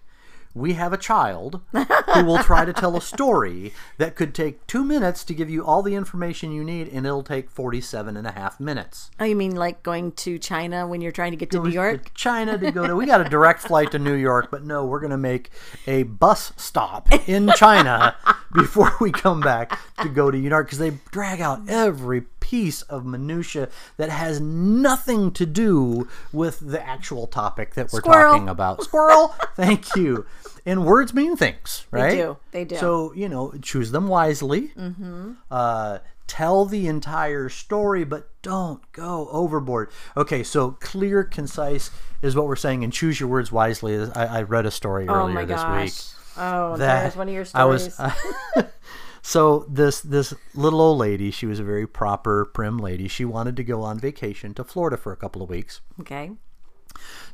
We 0.52 0.72
have 0.72 0.92
a 0.92 0.96
child 0.96 1.60
who 1.72 2.24
will 2.24 2.38
try 2.38 2.64
to 2.64 2.72
tell 2.72 2.96
a 2.96 3.00
story 3.00 3.72
that 3.98 4.16
could 4.16 4.34
take 4.34 4.66
two 4.66 4.84
minutes 4.84 5.22
to 5.24 5.34
give 5.34 5.48
you 5.48 5.64
all 5.64 5.80
the 5.82 5.94
information 5.94 6.50
you 6.50 6.64
need, 6.64 6.88
and 6.88 7.06
it'll 7.06 7.22
take 7.22 7.50
47 7.50 8.16
and 8.16 8.26
a 8.26 8.32
half 8.32 8.58
minutes. 8.58 9.10
Oh, 9.20 9.24
you 9.24 9.36
mean 9.36 9.54
like 9.54 9.84
going 9.84 10.10
to 10.12 10.38
China 10.38 10.88
when 10.88 11.00
you're 11.00 11.12
trying 11.12 11.30
to 11.30 11.36
get 11.36 11.50
to 11.52 11.62
New 11.62 11.70
York? 11.70 12.06
To 12.06 12.14
China 12.14 12.58
to 12.58 12.72
go 12.72 12.86
to. 12.86 12.96
We 12.96 13.06
got 13.06 13.20
a 13.20 13.28
direct 13.28 13.60
flight 13.60 13.92
to 13.92 13.98
New 14.00 14.14
York, 14.14 14.50
but 14.50 14.64
no, 14.64 14.84
we're 14.84 15.00
going 15.00 15.10
to 15.10 15.16
make 15.16 15.50
a 15.86 16.02
bus 16.02 16.52
stop 16.56 17.08
in 17.28 17.52
China 17.56 18.16
before 18.52 18.92
we 19.00 19.12
come 19.12 19.40
back 19.40 19.78
to 20.02 20.08
go 20.08 20.30
to 20.30 20.36
New 20.36 20.48
York 20.48 20.66
because 20.66 20.78
they 20.78 20.98
drag 21.12 21.40
out 21.40 21.68
every 21.68 22.22
piece 22.40 22.82
of 22.82 23.06
minutia 23.06 23.68
that 23.96 24.10
has 24.10 24.40
nothing 24.40 25.30
to 25.30 25.46
do 25.46 26.08
with 26.32 26.58
the 26.58 26.84
actual 26.84 27.28
topic 27.28 27.74
that 27.74 27.92
we're 27.92 28.00
Squirrel. 28.00 28.32
talking 28.32 28.48
about. 28.48 28.82
Squirrel. 28.82 29.28
Thank 29.54 29.94
you. 29.94 30.26
And 30.66 30.84
words 30.84 31.14
mean 31.14 31.36
things, 31.36 31.86
right? 31.90 32.16
do. 32.16 32.36
They 32.52 32.64
do. 32.64 32.76
So 32.76 33.12
you 33.14 33.28
know, 33.28 33.52
choose 33.62 33.90
them 33.92 34.08
wisely. 34.08 34.68
Mm-hmm. 34.68 35.32
Uh, 35.50 35.98
tell 36.26 36.64
the 36.64 36.86
entire 36.86 37.48
story, 37.48 38.04
but 38.04 38.28
don't 38.42 38.80
go 38.92 39.28
overboard. 39.32 39.90
Okay, 40.16 40.42
so 40.42 40.72
clear, 40.80 41.24
concise 41.24 41.90
is 42.22 42.36
what 42.36 42.46
we're 42.46 42.56
saying, 42.56 42.84
and 42.84 42.92
choose 42.92 43.18
your 43.18 43.28
words 43.28 43.50
wisely. 43.50 43.98
I, 44.14 44.38
I 44.38 44.42
read 44.42 44.66
a 44.66 44.70
story 44.70 45.06
oh 45.08 45.14
earlier 45.14 45.44
this 45.46 45.64
week. 45.64 46.16
Oh, 46.36 46.76
that 46.76 47.02
there's 47.02 47.16
one 47.16 47.28
of 47.28 47.34
your 47.34 47.44
stories. 47.44 47.98
I 47.98 48.12
was. 48.54 48.66
so 49.22 49.66
this 49.68 50.00
this 50.00 50.32
little 50.54 50.80
old 50.80 50.98
lady, 50.98 51.30
she 51.30 51.46
was 51.46 51.58
a 51.58 51.64
very 51.64 51.86
proper, 51.86 52.44
prim 52.44 52.78
lady. 52.78 53.08
She 53.08 53.24
wanted 53.24 53.56
to 53.56 53.64
go 53.64 53.82
on 53.82 53.98
vacation 53.98 54.54
to 54.54 54.64
Florida 54.64 54.96
for 54.96 55.12
a 55.12 55.16
couple 55.16 55.42
of 55.42 55.48
weeks. 55.50 55.80
okay. 56.00 56.30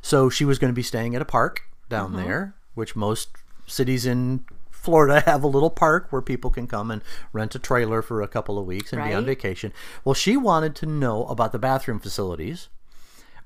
So 0.01 0.29
she 0.29 0.45
was 0.45 0.59
going 0.59 0.71
to 0.71 0.75
be 0.75 0.83
staying 0.83 1.15
at 1.15 1.21
a 1.21 1.25
park 1.25 1.63
down 1.89 2.11
Mm-hmm. 2.11 2.23
there, 2.23 2.55
which 2.77 2.95
most 2.95 3.29
cities 3.65 4.05
in 4.05 4.45
Florida 4.71 5.19
have 5.25 5.43
a 5.43 5.47
little 5.47 5.69
park 5.69 6.07
where 6.11 6.21
people 6.21 6.49
can 6.51 6.67
come 6.67 6.89
and 6.91 7.01
rent 7.33 7.55
a 7.55 7.59
trailer 7.59 8.01
for 8.01 8.21
a 8.21 8.27
couple 8.27 8.57
of 8.57 8.65
weeks 8.65 8.93
and 8.93 9.03
be 9.03 9.13
on 9.13 9.25
vacation. 9.25 9.73
Well, 10.05 10.13
she 10.13 10.37
wanted 10.37 10.75
to 10.77 10.85
know 10.85 11.25
about 11.25 11.51
the 11.51 11.59
bathroom 11.59 11.99
facilities, 11.99 12.69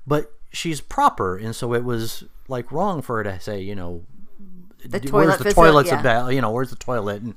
but 0.06 0.32
she's 0.52 0.80
proper, 0.80 1.36
and 1.36 1.56
so 1.56 1.74
it 1.74 1.82
was 1.84 2.24
like 2.48 2.70
wrong 2.70 3.02
for 3.02 3.16
her 3.16 3.24
to 3.24 3.40
say, 3.40 3.60
you 3.60 3.74
know, 3.74 4.04
The 4.84 5.00
d- 5.00 5.10
where's 5.10 5.38
the 5.38 5.52
toilets 5.52 5.88
yeah. 5.90 6.00
about, 6.00 6.28
you 6.34 6.40
know, 6.40 6.50
where's 6.50 6.70
the 6.70 6.76
toilet 6.76 7.22
and 7.22 7.34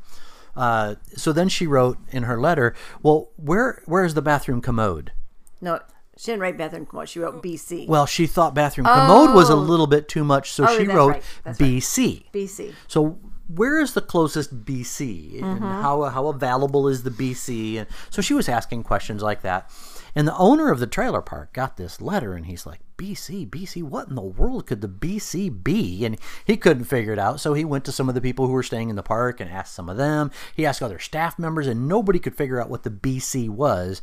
Uh, 0.56 0.96
so 1.18 1.34
then 1.34 1.50
she 1.50 1.68
wrote 1.68 1.98
in 2.12 2.24
her 2.24 2.40
letter, 2.40 2.74
"Well, 3.04 3.30
where 3.36 3.82
where 3.88 4.06
is 4.06 4.14
the 4.14 4.22
bathroom 4.22 4.62
commode?" 4.62 5.12
No, 5.60 5.80
she 6.18 6.28
didn't 6.32 6.42
write 6.42 6.58
bathroom 6.58 6.86
commode. 6.86 7.10
She 7.10 7.20
wrote 7.20 7.42
BC. 7.44 7.88
Well, 7.88 8.06
she 8.06 8.28
thought 8.28 8.54
bathroom 8.54 8.86
commode 8.88 9.34
was 9.36 9.50
a 9.50 9.54
Oh. 9.54 9.58
little 9.58 9.88
bit 9.88 10.08
too 10.08 10.24
much, 10.24 10.52
so 10.52 10.66
Oh, 10.68 10.78
she 10.78 10.86
that's 10.86 10.96
wrote 10.96 11.08
right. 11.10 11.24
That's 11.44 11.60
right. 11.60 11.70
BC. 11.72 12.24
BC. 12.34 12.74
So 12.88 13.18
where 13.48 13.80
is 13.80 13.94
the 13.94 14.02
closest 14.02 14.66
BC, 14.66 15.38
and 15.42 15.60
Mm-hmm. 15.60 15.82
how 15.82 16.04
how 16.04 16.28
available 16.28 16.88
is 16.88 17.04
the 17.04 17.12
BC? 17.12 17.78
And 17.78 17.88
so 18.10 18.22
she 18.22 18.34
was 18.34 18.50
asking 18.50 18.84
questions 18.84 19.22
like 19.22 19.42
that. 19.42 19.70
And 20.18 20.26
the 20.26 20.38
owner 20.38 20.72
of 20.72 20.80
the 20.80 20.88
trailer 20.88 21.22
park 21.22 21.52
got 21.52 21.76
this 21.76 22.00
letter, 22.00 22.36
and 22.36 22.46
he's 22.46 22.66
like, 22.66 22.80
BC, 22.98 23.46
BC, 23.50 23.84
what 23.84 24.08
in 24.08 24.16
the 24.16 24.22
world 24.22 24.66
could 24.66 24.80
the 24.80 24.88
BC 24.88 25.50
be? 25.50 26.06
And 26.06 26.18
he 26.46 26.56
couldn't 26.56 26.86
figure 26.86 27.12
it 27.12 27.20
out, 27.20 27.42
so 27.42 27.54
he 27.54 27.66
went 27.66 27.84
to 27.84 27.92
some 27.92 28.08
of 28.08 28.16
the 28.16 28.22
people 28.22 28.48
who 28.48 28.54
were 28.54 28.64
staying 28.64 28.90
in 28.90 28.96
the 28.96 29.04
park 29.04 29.42
and 29.42 29.52
asked 29.52 29.76
some 29.76 29.90
of 29.90 29.98
them. 29.98 30.32
He 30.56 30.66
asked 30.66 30.82
other 30.82 31.00
staff 31.00 31.38
members, 31.38 31.68
and 31.68 31.90
nobody 31.90 32.18
could 32.20 32.34
figure 32.38 32.62
out 32.62 32.70
what 32.70 32.84
the 32.84 32.90
BC 32.90 33.50
was. 33.50 34.02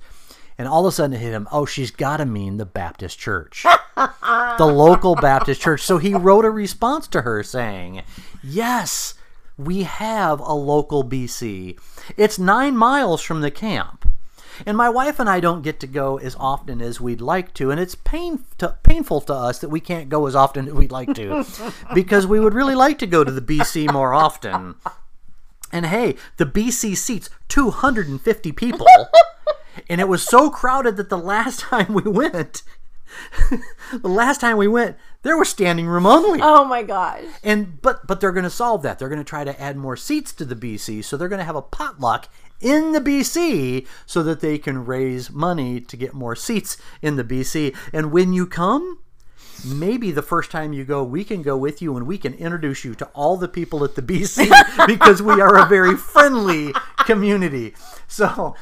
And 0.58 0.68
all 0.68 0.86
of 0.86 0.92
a 0.92 0.92
sudden 0.92 1.14
it 1.14 1.20
hit 1.20 1.32
him, 1.32 1.48
oh, 1.50 1.64
she's 1.64 1.90
got 1.90 2.18
to 2.18 2.26
mean 2.26 2.56
the 2.56 2.66
Baptist 2.66 3.18
church 3.18 3.64
the 4.58 4.66
local 4.66 5.14
Baptist 5.14 5.60
church. 5.60 5.82
So 5.82 5.98
he 5.98 6.14
wrote 6.14 6.44
a 6.44 6.50
response 6.50 7.08
to 7.08 7.22
her 7.22 7.42
saying, 7.42 8.02
Yes, 8.42 9.14
we 9.56 9.82
have 9.82 10.40
a 10.40 10.52
local 10.52 11.04
BC. 11.04 11.78
It's 12.16 12.38
nine 12.38 12.76
miles 12.76 13.22
from 13.22 13.40
the 13.40 13.50
camp. 13.50 14.08
And 14.66 14.76
my 14.76 14.88
wife 14.88 15.18
and 15.18 15.28
I 15.28 15.40
don't 15.40 15.62
get 15.62 15.80
to 15.80 15.86
go 15.86 16.18
as 16.18 16.36
often 16.38 16.82
as 16.82 17.00
we'd 17.00 17.22
like 17.22 17.54
to, 17.54 17.70
and 17.70 17.80
it's 17.80 17.94
pain 17.94 18.44
to, 18.58 18.76
painful 18.82 19.22
to 19.22 19.32
us 19.32 19.58
that 19.58 19.70
we 19.70 19.80
can't 19.80 20.10
go 20.10 20.26
as 20.26 20.36
often 20.36 20.68
as 20.68 20.74
we'd 20.74 20.92
like 20.92 21.14
to, 21.14 21.44
because 21.94 22.26
we 22.26 22.38
would 22.38 22.54
really 22.54 22.74
like 22.74 22.98
to 22.98 23.06
go 23.06 23.24
to 23.24 23.32
the 23.32 23.40
BC 23.40 23.90
more 23.90 24.12
often. 24.12 24.74
And 25.72 25.86
hey, 25.86 26.16
the 26.36 26.44
BC 26.44 26.96
seats 26.96 27.30
250 27.48 28.52
people, 28.52 28.86
and 29.88 30.00
it 30.00 30.08
was 30.08 30.22
so 30.22 30.50
crowded 30.50 30.96
that 30.96 31.08
the 31.08 31.18
last 31.18 31.60
time 31.70 31.92
we 31.92 32.02
went, 32.02 32.62
the 33.92 34.08
last 34.08 34.40
time 34.40 34.56
we 34.56 34.68
went, 34.68 34.96
there 35.22 35.36
was 35.36 35.48
standing 35.48 35.86
room 35.86 36.06
only. 36.06 36.40
Oh 36.42 36.64
my 36.64 36.82
gosh. 36.82 37.24
And 37.42 37.80
but 37.80 38.06
but 38.06 38.20
they're 38.20 38.32
going 38.32 38.44
to 38.44 38.50
solve 38.50 38.82
that. 38.82 38.98
They're 38.98 39.08
going 39.08 39.18
to 39.18 39.24
try 39.24 39.44
to 39.44 39.60
add 39.60 39.76
more 39.76 39.96
seats 39.96 40.32
to 40.34 40.44
the 40.44 40.56
BC, 40.56 41.04
so 41.04 41.16
they're 41.16 41.28
going 41.28 41.38
to 41.38 41.44
have 41.44 41.56
a 41.56 41.62
potluck 41.62 42.28
in 42.60 42.92
the 42.92 43.00
BC 43.00 43.86
so 44.06 44.22
that 44.22 44.40
they 44.40 44.56
can 44.56 44.84
raise 44.84 45.30
money 45.30 45.80
to 45.80 45.96
get 45.96 46.14
more 46.14 46.36
seats 46.36 46.76
in 47.02 47.16
the 47.16 47.24
BC. 47.24 47.76
And 47.92 48.12
when 48.12 48.32
you 48.32 48.46
come, 48.46 49.00
maybe 49.64 50.10
the 50.10 50.22
first 50.22 50.50
time 50.50 50.72
you 50.72 50.84
go, 50.84 51.02
we 51.02 51.24
can 51.24 51.42
go 51.42 51.56
with 51.56 51.82
you 51.82 51.96
and 51.96 52.06
we 52.06 52.18
can 52.18 52.34
introduce 52.34 52.84
you 52.84 52.94
to 52.94 53.06
all 53.06 53.36
the 53.36 53.48
people 53.48 53.84
at 53.84 53.96
the 53.96 54.02
BC 54.02 54.48
because 54.86 55.20
we 55.20 55.40
are 55.40 55.58
a 55.58 55.66
very 55.66 55.96
friendly 55.96 56.72
community. 57.04 57.74
So 58.06 58.54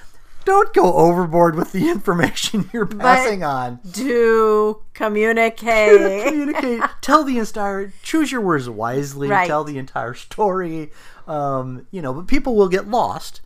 don't 0.45 0.73
go 0.73 0.93
overboard 0.95 1.57
with 1.57 1.73
the 1.73 1.89
information 1.91 2.71
you're 2.73 2.87
passing 2.87 3.43
on. 3.43 3.81
Do 3.91 4.83
communicate. 4.95 6.27
Communicate. 6.27 6.83
Tell 7.01 7.25
the 7.25 7.39
entire. 7.39 7.93
Choose 8.03 8.33
your 8.33 8.41
words 8.41 8.69
wisely. 8.69 9.29
Right. 9.29 9.47
Tell 9.47 9.65
the 9.65 9.79
entire 9.79 10.15
story. 10.15 10.91
Um, 11.27 11.87
you 11.91 12.03
know, 12.03 12.13
but 12.13 12.27
people 12.27 12.57
will 12.57 12.69
get 12.69 12.89
lost 12.89 13.41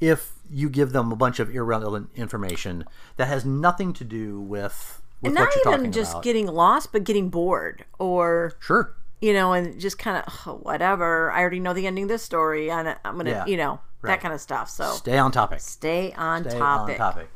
if 0.00 0.32
you 0.50 0.68
give 0.68 0.92
them 0.92 1.10
a 1.10 1.16
bunch 1.16 1.40
of 1.40 1.54
irrelevant 1.54 2.10
information 2.14 2.84
that 3.16 3.26
has 3.28 3.44
nothing 3.44 3.92
to 3.94 4.04
do 4.04 4.40
with 4.40 5.02
with 5.20 5.30
and 5.30 5.34
not 5.34 5.48
even 5.66 5.92
just 5.92 6.12
about. 6.12 6.22
getting 6.22 6.46
lost, 6.46 6.92
but 6.92 7.04
getting 7.04 7.30
bored 7.30 7.84
or 7.98 8.52
sure. 8.60 8.94
you 9.20 9.32
know, 9.32 9.52
and 9.52 9.80
just 9.80 9.98
kind 9.98 10.18
of 10.18 10.34
oh, 10.46 10.54
whatever. 10.62 11.32
I 11.32 11.40
already 11.40 11.60
know 11.60 11.72
the 11.72 11.86
ending 11.86 12.04
of 12.04 12.08
this 12.08 12.22
story. 12.22 12.70
and 12.70 12.96
I'm 13.04 13.16
gonna, 13.16 13.30
Yeah, 13.30 13.46
you 13.46 13.56
know, 13.56 13.80
right. 14.04 14.12
that 14.12 14.20
kind 14.20 14.34
of 14.34 14.40
stuff. 14.40 14.70
So 14.70 14.84
Stay 14.92 15.18
on 15.18 15.32
topic. 15.32 15.60
stay 15.60 16.12
on 16.12 16.48
Stay 16.48 16.58
topic. 16.58 17.00
on 17.00 17.12
topic. 17.12 17.30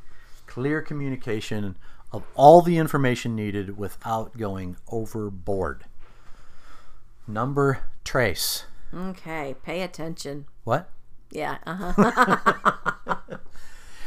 Clear 0.46 0.80
communication 0.82 1.76
of 2.12 2.22
all 2.34 2.62
the 2.62 2.78
information 2.78 3.34
needed 3.36 3.76
without 3.76 4.36
going 4.36 4.76
overboard. 4.90 5.84
Number 7.26 7.80
trace. 8.04 8.64
Okay, 8.94 9.54
pay 9.62 9.82
attention. 9.82 10.46
What? 10.64 10.88
Yeah. 11.30 11.58
Uh 11.66 11.92
huh. 11.96 13.16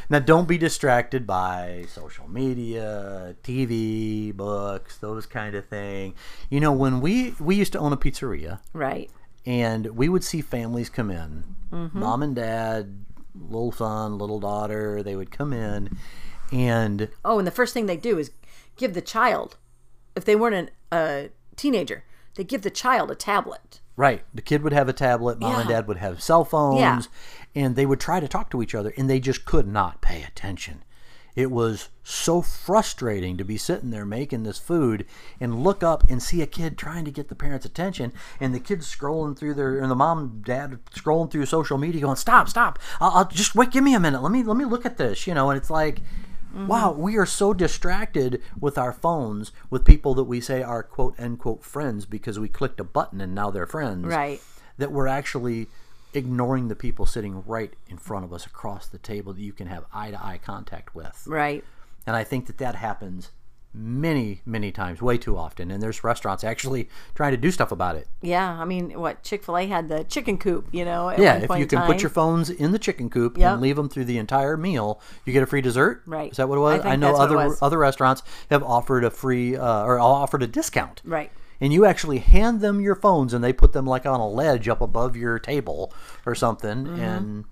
Now, 0.10 0.20
don't 0.20 0.46
be 0.46 0.58
distracted 0.58 1.26
by 1.26 1.86
social 1.88 2.28
media, 2.28 3.34
TV, 3.44 4.36
books, 4.36 4.98
those 4.98 5.26
kind 5.26 5.56
of 5.56 5.68
thing. 5.68 6.16
You 6.50 6.60
know, 6.60 6.74
when 6.74 7.00
we 7.00 7.34
we 7.40 7.56
used 7.56 7.72
to 7.74 7.80
own 7.80 7.94
a 7.94 7.98
pizzeria, 7.98 8.60
right. 8.74 9.10
And 9.46 9.88
we 9.98 10.10
would 10.10 10.24
see 10.24 10.42
families 10.42 10.90
come 10.90 11.10
in, 11.12 11.44
Mm-hmm. 11.72 12.00
mom 12.00 12.22
and 12.22 12.36
dad, 12.36 13.06
little 13.34 13.72
son, 13.72 14.18
little 14.18 14.42
daughter, 14.42 15.02
they 15.02 15.16
would 15.16 15.32
come 15.32 15.54
in, 15.54 15.98
and 16.52 17.08
Oh, 17.24 17.38
and 17.40 17.48
the 17.48 17.52
first 17.52 17.74
thing 17.74 17.86
they 17.86 17.96
do 17.98 18.18
is 18.18 18.32
give 18.76 18.94
the 18.94 19.02
child, 19.02 19.56
if 20.16 20.26
they 20.26 20.36
weren't 20.36 20.70
a 20.92 21.30
teenager, 21.56 22.04
they 22.36 22.44
give 22.44 22.62
the 22.64 22.70
child 22.70 23.10
a 23.10 23.16
tablet. 23.16 23.80
right, 23.96 24.24
the 24.34 24.42
kid 24.42 24.64
would 24.64 24.74
have 24.74 24.90
a 24.90 24.94
tablet, 24.94 25.40
mom 25.40 25.60
and 25.62 25.70
dad 25.70 25.88
would 25.88 25.98
have 25.98 26.22
cell 26.22 26.44
phones, 26.44 26.80
Yeah. 26.80 27.02
and 27.56 27.76
they 27.78 27.86
would 27.86 28.00
try 28.00 28.20
to 28.20 28.28
talk 28.28 28.50
to 28.52 28.62
each 28.62 28.76
other, 28.76 28.94
and 28.98 29.10
they 29.10 29.20
just 29.20 29.46
could 29.46 29.68
not 29.68 30.02
pay 30.02 30.24
attention. 30.24 30.84
It 31.36 31.50
was 31.50 31.90
so 32.04 32.42
frustrating 32.42 33.38
to 33.38 33.44
be 33.46 33.58
sitting 33.58 33.90
there 33.90 34.06
making 34.06 34.44
this 34.44 34.58
food 34.58 35.06
and 35.40 35.64
look 35.64 35.82
up 35.82 36.10
and 36.10 36.22
see 36.22 36.42
a 36.42 36.48
kid 36.48 36.78
trying 36.78 37.06
to 37.06 37.12
get 37.12 37.30
the 37.30 37.36
parents' 37.36 37.66
attention, 37.66 38.12
and 38.40 38.54
the 38.54 38.60
kids 38.60 38.94
scrolling 38.94 39.38
through 39.38 39.54
their, 39.54 39.80
and 39.80 39.90
the 39.90 39.96
mom, 39.96 40.18
and 40.20 40.44
dad 40.44 40.80
scrolling 40.94 41.32
through 41.32 41.46
social 41.46 41.78
media, 41.78 42.02
going, 42.02 42.16
"Stop, 42.18 42.50
stop! 42.50 42.80
I'll, 43.00 43.12
I'll 43.12 43.28
just 43.28 43.56
wait. 43.56 43.72
Give 43.72 43.84
me 43.84 43.94
a 43.96 44.00
minute. 44.00 44.22
Let 44.22 44.32
me 44.32 44.44
let 44.44 44.58
me 44.58 44.66
look 44.66 44.86
at 44.86 44.98
this." 44.98 45.26
You 45.26 45.34
know, 45.34 45.50
and 45.50 45.58
it's 45.58 45.70
like, 45.70 46.00
mm-hmm. 46.00 46.68
wow, 46.68 46.92
we 46.92 47.18
are 47.18 47.26
so 47.26 47.54
distracted 47.54 48.42
with 48.60 48.78
our 48.78 48.92
phones 48.92 49.52
with 49.70 49.86
people 49.86 50.14
that 50.16 50.26
we 50.26 50.42
say 50.42 50.62
are 50.62 50.84
quote 50.84 51.18
unquote 51.20 51.64
friends 51.64 52.06
because 52.06 52.40
we 52.40 52.50
clicked 52.50 52.80
a 52.80 52.84
button 52.84 53.22
and 53.22 53.34
now 53.34 53.50
they're 53.52 53.66
friends 53.68 54.06
Right. 54.06 54.42
that 54.78 54.92
we're 54.92 55.08
actually 55.08 55.68
ignoring 56.14 56.68
the 56.68 56.76
people 56.76 57.06
sitting 57.06 57.44
right 57.46 57.74
in 57.88 57.98
front 57.98 58.26
of 58.26 58.34
us 58.34 58.46
across 58.46 58.88
the 58.88 58.98
table 58.98 59.34
that 59.34 59.42
you 59.42 59.54
can 59.54 59.68
have 59.68 59.86
eye 59.94 60.12
to 60.12 60.24
eye 60.24 60.40
contact 60.44 60.94
with. 60.96 61.24
Right. 61.28 61.64
And 62.06 62.16
I 62.16 62.24
think 62.24 62.48
that 62.48 62.58
that 62.58 62.76
happens 62.76 63.32
many, 63.74 64.42
many 64.46 64.72
times, 64.72 65.02
way 65.02 65.18
too 65.18 65.38
often. 65.38 65.72
And 65.72 65.82
there's 65.82 66.04
restaurants 66.04 66.44
actually 66.44 66.90
trying 67.16 67.32
to 67.32 67.38
do 67.38 67.52
stuff 67.52 67.72
about 67.72 67.96
it. 67.96 68.08
Yeah. 68.22 68.50
I 68.60 68.66
mean, 68.66 69.00
what 69.00 69.24
Chick 69.24 69.44
Fil 69.44 69.58
A 69.58 69.66
had 69.68 69.88
the 69.88 70.04
chicken 70.04 70.38
coop. 70.38 70.68
You 70.72 70.84
know. 70.84 71.10
At 71.10 71.20
Yeah, 71.20 71.36
one 71.36 71.42
if 71.44 71.48
point 71.48 71.60
you 71.62 71.68
can 71.68 71.86
put 71.86 72.02
your 72.02 72.10
phones 72.10 72.50
in 72.50 72.72
the 72.72 72.80
chicken 72.80 73.10
coop 73.10 73.38
Yep. 73.38 73.54
and 73.54 73.62
leave 73.62 73.76
them 73.78 73.88
through 73.88 74.06
the 74.06 74.18
entire 74.18 74.58
meal, 74.58 75.00
you 75.26 75.32
get 75.32 75.44
a 75.44 75.46
free 75.46 75.62
dessert. 75.62 76.04
Right. 76.06 76.32
Is 76.32 76.38
that 76.38 76.50
what 76.50 76.58
it 76.58 76.62
was? 76.62 76.80
I 76.82 76.90
think 76.92 77.00
know 77.02 77.08
that's 77.08 77.20
what 77.20 77.32
it 77.32 77.38
other 77.38 77.58
other 77.62 77.78
restaurants 77.78 78.24
have 78.50 78.64
offered 78.64 79.04
a 79.06 79.10
free 79.10 79.56
uh, 79.56 79.84
or 79.84 80.00
offered 80.00 80.44
a 80.44 80.48
discount. 80.48 81.02
Right. 81.06 81.32
And 81.62 81.72
you 81.72 81.86
actually 81.86 82.18
hand 82.20 82.60
them 82.60 82.82
your 82.82 82.96
phones 82.96 83.34
and 83.34 83.42
they 83.44 83.54
put 83.54 83.72
them 83.72 83.86
like 83.86 84.06
on 84.06 84.20
a 84.20 84.28
ledge 84.28 84.68
up 84.68 84.82
above 84.82 85.16
your 85.16 85.40
table 85.40 85.94
or 86.26 86.36
something 86.36 86.86
Mm-hmm. 86.86 87.00
and 87.00 87.46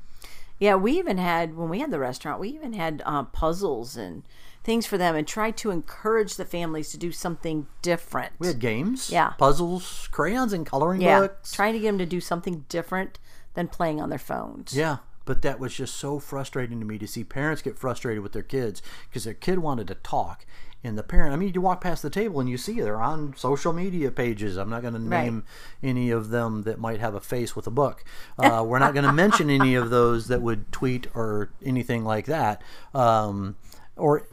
Yeah, 0.60 0.75
we 0.75 0.98
even 1.00 1.18
had 1.18 1.56
when 1.56 1.70
we 1.70 1.80
had 1.80 1.92
the 1.92 2.00
restaurant, 2.00 2.42
we 2.42 2.50
even 2.50 2.74
had 2.74 3.01
uh, 3.06 3.24
puzzles 3.24 3.96
and 3.96 4.24
things 4.62 4.86
for 4.86 4.98
them, 4.98 5.16
and 5.16 5.25
tried 5.25 5.56
to 5.58 5.72
encourage 5.72 6.36
the 6.36 6.44
families 6.44 6.92
to 6.92 6.98
do 6.98 7.12
something 7.13 7.66
different. 7.82 8.34
we 8.39 8.48
had 8.48 8.60
games 8.60 9.10
Yeah. 9.10 9.30
puzzles 9.38 10.10
crayons 10.12 10.51
and 10.51 10.66
coloring 10.66 11.00
yeah, 11.01 11.22
books 11.22 11.54
trying 11.54 11.74
to 11.74 11.80
get 11.80 11.88
them 11.88 11.98
to 12.00 12.06
do 12.06 12.20
something 12.20 12.66
different 12.68 13.20
than 13.54 13.68
playing 13.70 14.01
on 14.01 14.10
their 14.10 14.20
phones. 14.20 14.74
yeah 14.75 14.98
but 15.25 15.44
that 15.44 15.60
was 15.60 15.75
just 15.75 15.96
so 15.96 16.18
frustrating 16.20 16.80
to 16.80 16.86
me 16.86 16.98
to 16.98 17.08
see 17.08 17.24
parents 17.24 17.62
get 17.62 17.78
frustrated 17.78 18.22
with 18.24 18.32
their 18.34 18.42
kids 18.44 18.82
because 19.08 19.24
their 19.25 19.34
kid 19.36 19.60
wanted 19.60 19.88
to 19.88 19.94
talk 19.96 20.44
and 20.84 20.98
the 20.98 21.04
parent 21.04 21.34
i 21.34 21.36
mean 21.36 21.52
you 21.54 21.62
walk 21.62 21.82
past 21.82 22.02
the 22.02 22.10
table 22.10 22.40
and 22.40 22.50
you 22.50 22.58
see 22.58 22.80
they're 22.80 23.02
on 23.02 23.34
social 23.36 23.74
media 23.74 24.12
pages. 24.12 24.58
I'm 24.58 24.70
not 24.70 24.82
going 24.82 24.94
to 24.94 25.00
Right. 25.00 25.24
name 25.26 25.44
any 25.84 26.10
of 26.10 26.30
them 26.30 26.64
that 26.64 26.80
might 26.80 27.00
have 27.00 27.16
a 27.16 27.22
face 27.22 27.56
with 27.56 27.68
a 27.68 27.72
book. 27.72 28.04
Uh, 28.40 28.64
we're 28.64 28.80
not 28.80 28.94
going 28.94 29.06
to 29.06 29.12
mention 29.12 29.50
any 29.50 29.76
of 29.76 29.90
those 29.90 30.28
that 30.30 30.42
would 30.42 30.72
tweet 30.72 31.08
or 31.14 31.50
anything 31.66 32.06
like 32.06 32.26
that. 32.26 32.62
Um, 32.94 33.58
or 33.98 34.26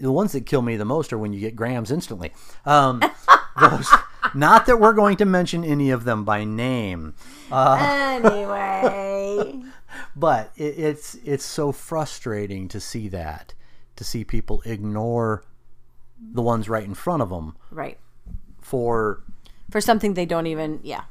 the 0.00 0.10
ones 0.10 0.32
that 0.32 0.46
kill 0.46 0.62
me 0.62 0.76
the 0.76 0.86
most 0.86 1.12
are 1.12 1.18
when 1.18 1.34
you 1.34 1.40
get 1.40 1.54
grams 1.54 1.90
instantly. 1.90 2.32
Um, 2.64 3.02
those 3.60 3.88
not 4.34 4.64
that 4.66 4.80
we're 4.80 4.94
going 4.94 5.18
to 5.18 5.26
mention 5.26 5.64
any 5.64 5.90
of 5.90 6.04
them 6.04 6.24
by 6.24 6.44
name. 6.44 7.12
Anyway, 7.52 9.62
but 10.16 10.52
it, 10.56 10.78
it's 10.78 11.14
it's 11.24 11.44
so 11.44 11.72
frustrating 11.72 12.68
to 12.68 12.80
see 12.80 13.08
that 13.08 13.54
to 13.96 14.04
see 14.04 14.24
people 14.24 14.62
ignore 14.64 15.44
the 16.32 16.42
ones 16.42 16.68
right 16.68 16.84
in 16.84 16.94
front 16.94 17.22
of 17.22 17.30
them 17.30 17.56
right 17.70 17.98
for 18.60 19.22
for 19.70 19.80
something 19.80 20.14
they 20.14 20.26
don't 20.26 20.46
even. 20.46 20.80
Yeah, 20.82 21.04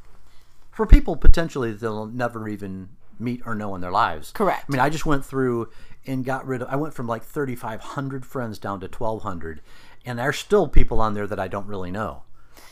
for 0.71 0.85
people 0.85 1.15
potentially 1.15 1.71
that 1.71 1.79
they'll 1.79 2.05
never 2.05 2.47
even 2.47 2.89
meet 3.19 3.41
or 3.45 3.55
know 3.55 3.75
in 3.75 3.81
their 3.81 3.91
lives. 3.91 4.31
Correct. 4.31 4.65
I 4.67 4.71
mean, 4.71 4.79
I 4.79 4.89
just 4.89 5.05
went 5.05 5.25
through 5.25 5.69
and 6.05 6.23
got 6.23 6.45
rid 6.45 6.61
of. 6.61 6.69
I 6.69 6.75
went 6.75 6.93
from 6.93 7.07
like 7.07 7.23
3,500 7.23 8.25
friends 8.25 8.57
down 8.59 8.79
to 8.79 8.87
1,200, 8.87 9.61
and 10.05 10.19
there's 10.19 10.37
still 10.37 10.67
people 10.67 11.01
on 11.01 11.13
there 11.13 11.27
that 11.27 11.39
I 11.39 11.47
don't 11.47 11.67
really 11.67 11.91
know. 11.91 12.23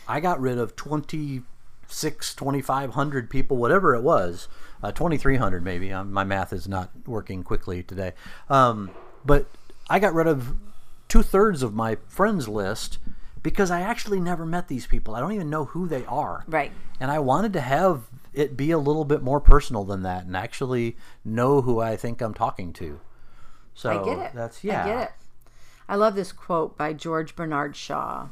I 0.07 0.19
got 0.19 0.39
rid 0.39 0.57
of 0.57 0.75
20 0.75 1.43
six, 1.91 2.35
2,500 2.35 3.29
people, 3.29 3.57
whatever 3.57 3.95
it 3.95 4.01
was, 4.01 4.47
uh, 4.83 4.91
2,300 4.91 5.63
maybe. 5.63 5.91
Um, 5.91 6.13
my 6.13 6.23
math 6.23 6.53
is 6.53 6.67
not 6.67 6.91
working 7.05 7.43
quickly 7.43 7.83
today. 7.83 8.13
Um, 8.47 8.91
but 9.25 9.47
I 9.89 9.99
got 9.99 10.13
rid 10.13 10.27
of 10.27 10.55
two 11.09 11.23
thirds 11.23 11.61
of 11.61 11.73
my 11.73 11.97
friends 12.07 12.47
list 12.47 12.99
because 13.43 13.71
I 13.71 13.81
actually 13.81 14.19
never 14.19 14.45
met 14.45 14.67
these 14.67 14.87
people. 14.87 15.15
I 15.15 15.19
don't 15.19 15.33
even 15.33 15.49
know 15.49 15.65
who 15.65 15.87
they 15.87 16.05
are. 16.05 16.45
Right. 16.47 16.71
And 16.99 17.11
I 17.11 17.19
wanted 17.19 17.51
to 17.53 17.61
have 17.61 18.03
it 18.33 18.55
be 18.55 18.71
a 18.71 18.77
little 18.77 19.05
bit 19.05 19.21
more 19.21 19.41
personal 19.41 19.83
than 19.83 20.03
that 20.03 20.25
and 20.25 20.37
actually 20.37 20.95
know 21.25 21.61
who 21.61 21.79
I 21.79 21.97
think 21.97 22.21
I'm 22.21 22.33
talking 22.33 22.71
to. 22.73 22.99
So 23.73 23.89
I 23.89 24.05
get 24.05 24.19
it. 24.19 24.31
That's 24.33 24.63
yeah. 24.63 24.83
I 24.83 24.87
get 24.87 25.03
it. 25.03 25.11
I 25.87 25.95
love 25.95 26.15
this 26.15 26.31
quote 26.31 26.77
by 26.77 26.93
George 26.93 27.35
Bernard 27.35 27.75
Shaw. 27.75 28.27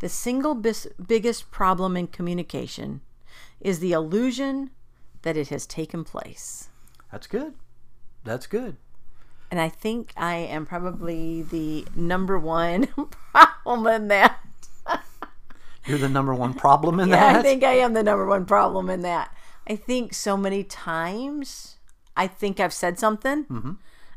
The 0.00 0.08
single 0.08 0.54
bis- 0.54 0.88
biggest 1.06 1.50
problem 1.50 1.96
in 1.96 2.06
communication 2.06 3.02
is 3.60 3.80
the 3.80 3.92
illusion 3.92 4.70
that 5.22 5.36
it 5.36 5.48
has 5.48 5.66
taken 5.66 6.04
place. 6.04 6.68
That's 7.12 7.26
good. 7.26 7.54
That's 8.24 8.46
good. 8.46 8.76
And 9.54 9.60
I 9.60 9.68
think 9.68 10.12
I 10.16 10.34
am 10.34 10.66
probably 10.66 11.42
the 11.42 11.86
number 11.94 12.40
one 12.40 12.88
problem 13.32 13.86
in 13.86 14.08
that. 14.08 14.40
You're 15.86 15.98
the 15.98 16.08
number 16.08 16.34
one 16.34 16.54
problem 16.54 16.98
in 16.98 17.08
Yeah, 17.10 17.34
that. 17.34 17.36
I 17.36 17.42
think 17.42 17.62
I 17.62 17.74
am 17.74 17.92
the 17.94 18.02
number 18.02 18.26
one 18.26 18.46
problem 18.46 18.90
in 18.90 19.02
that. 19.02 19.32
I 19.68 19.76
think 19.76 20.12
so 20.12 20.36
many 20.36 20.64
times 20.64 21.76
I 22.16 22.26
think 22.26 22.58
I've 22.58 22.72
said 22.72 22.98
something 22.98 23.44
Mm-hmm. 23.44 23.72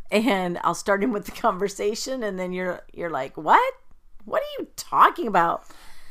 and 0.10 0.58
I'll 0.64 0.74
start 0.74 1.04
in 1.04 1.12
with 1.12 1.26
the 1.26 1.34
conversation 1.34 2.24
and 2.24 2.40
then 2.40 2.52
you're 2.52 2.82
you're 2.92 3.12
like, 3.12 3.38
"What? 3.38 3.74
What 4.26 4.42
are 4.42 4.54
you 4.60 4.70
talking 4.76 5.28
about?" 5.28 5.66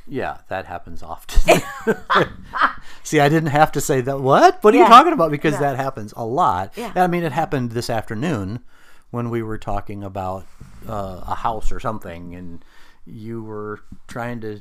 Yeah, 0.06 0.38
that 0.50 0.66
happens 0.66 1.02
often. 1.02 1.62
See, 3.02 3.18
I 3.18 3.28
didn't 3.28 3.48
have 3.50 3.72
to 3.72 3.80
say 3.80 4.00
that. 4.02 4.20
What? 4.20 4.62
What 4.62 4.72
are 4.72 4.78
you 4.78 4.86
talking 4.86 5.12
about? 5.12 5.32
Because 5.32 5.58
that 5.58 5.74
happens 5.74 6.14
a 6.16 6.24
lot. 6.24 6.74
Yeah. 6.76 6.92
I 6.94 7.08
mean, 7.08 7.24
it 7.24 7.32
happened 7.32 7.72
this 7.72 7.90
afternoon 7.90 8.60
when 9.16 9.30
we 9.30 9.42
were 9.42 9.56
talking 9.56 10.04
about 10.04 10.46
uh, 10.86 11.22
a 11.26 11.34
house 11.34 11.72
or 11.72 11.80
something, 11.80 12.34
and 12.34 12.62
you 13.06 13.42
were 13.42 13.80
trying 14.06 14.42
to 14.42 14.60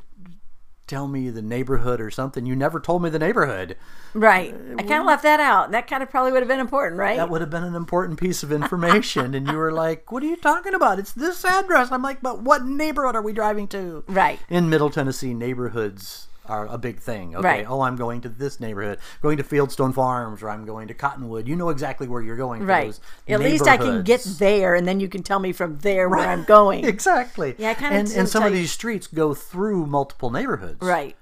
tell 0.88 1.10
me 1.10 1.30
the 1.30 1.42
neighborhood 1.42 2.00
or 2.00 2.10
something. 2.10 2.46
You 2.46 2.56
never 2.56 2.80
told 2.80 3.04
me 3.04 3.10
the 3.10 3.20
neighborhood. 3.20 3.76
Right. 4.14 4.56
I 4.78 4.84
kind 4.84 5.02
of 5.02 5.06
left 5.06 5.24
that 5.24 5.42
out. 5.42 5.72
That 5.72 5.88
kind 5.88 6.02
of 6.02 6.10
probably 6.10 6.32
would 6.32 6.42
have 6.42 6.48
been 6.48 6.62
important, 6.62 6.98
right? 6.98 7.18
That 7.18 7.30
would 7.30 7.42
have 7.42 7.50
been 7.50 7.64
an 7.66 7.76
important 7.76 8.18
piece 8.18 8.44
of 8.44 8.52
information. 8.52 9.34
and 9.36 9.46
you 9.46 9.58
were 9.58 9.74
like, 9.74 10.10
"What 10.10 10.24
are 10.24 10.28
you 10.28 10.38
talking 10.38 10.74
about? 10.74 11.00
It's 11.00 11.12
this 11.12 11.44
address." 11.44 11.92
I'm 11.92 12.02
like, 12.02 12.22
"But 12.22 12.42
what 12.42 12.66
neighborhood 12.66 13.16
are 13.16 13.22
we 13.22 13.34
driving 13.34 13.68
to?" 13.70 14.06
Right. 14.08 14.40
in 14.50 14.70
Middle 14.70 14.90
Tennessee, 14.90 15.34
neighborhoods 15.34 16.30
are 16.48 16.68
a 16.68 16.78
big 16.78 17.00
thing. 17.00 17.36
Okay. 17.36 17.46
Right. 17.48 17.66
Oh, 17.70 17.82
I'm 17.82 17.96
going 17.96 18.22
to 18.22 18.30
this 18.30 18.60
neighborhood, 18.60 19.00
going 19.22 19.38
to 19.38 19.44
Fieldstone 19.44 19.94
Farms, 19.94 20.42
or 20.42 20.50
I'm 20.50 20.66
going 20.66 20.88
to 20.88 20.94
Cottonwood. 20.94 21.48
You 21.48 21.56
know 21.56 21.70
exactly 21.70 22.08
where 22.08 22.22
you're 22.22 22.38
going. 22.38 22.66
Right. 22.66 22.98
At 23.28 23.40
least 23.40 23.68
I 23.68 23.78
can 23.78 24.04
get 24.04 24.24
there 24.40 24.76
and 24.76 24.88
then 24.88 25.00
you 25.00 25.08
can 25.10 25.24
tell 25.24 25.40
me 25.40 25.52
from 25.52 25.78
there 25.80 26.08
where 26.10 26.28
I'm 26.28 26.44
going. 26.44 26.86
Exactly. 26.96 27.56
Yeah, 27.58 27.72
I 27.72 27.74
kinda 27.74 27.98
and, 27.98 28.12
and 28.12 28.30
some 28.30 28.44
of 28.44 28.52
you- 28.52 28.60
these 28.60 28.72
streets 28.72 29.08
go 29.08 29.34
through 29.34 29.86
multiple 29.86 30.30
neighborhoods. 30.32 30.82
Right. 30.82 31.16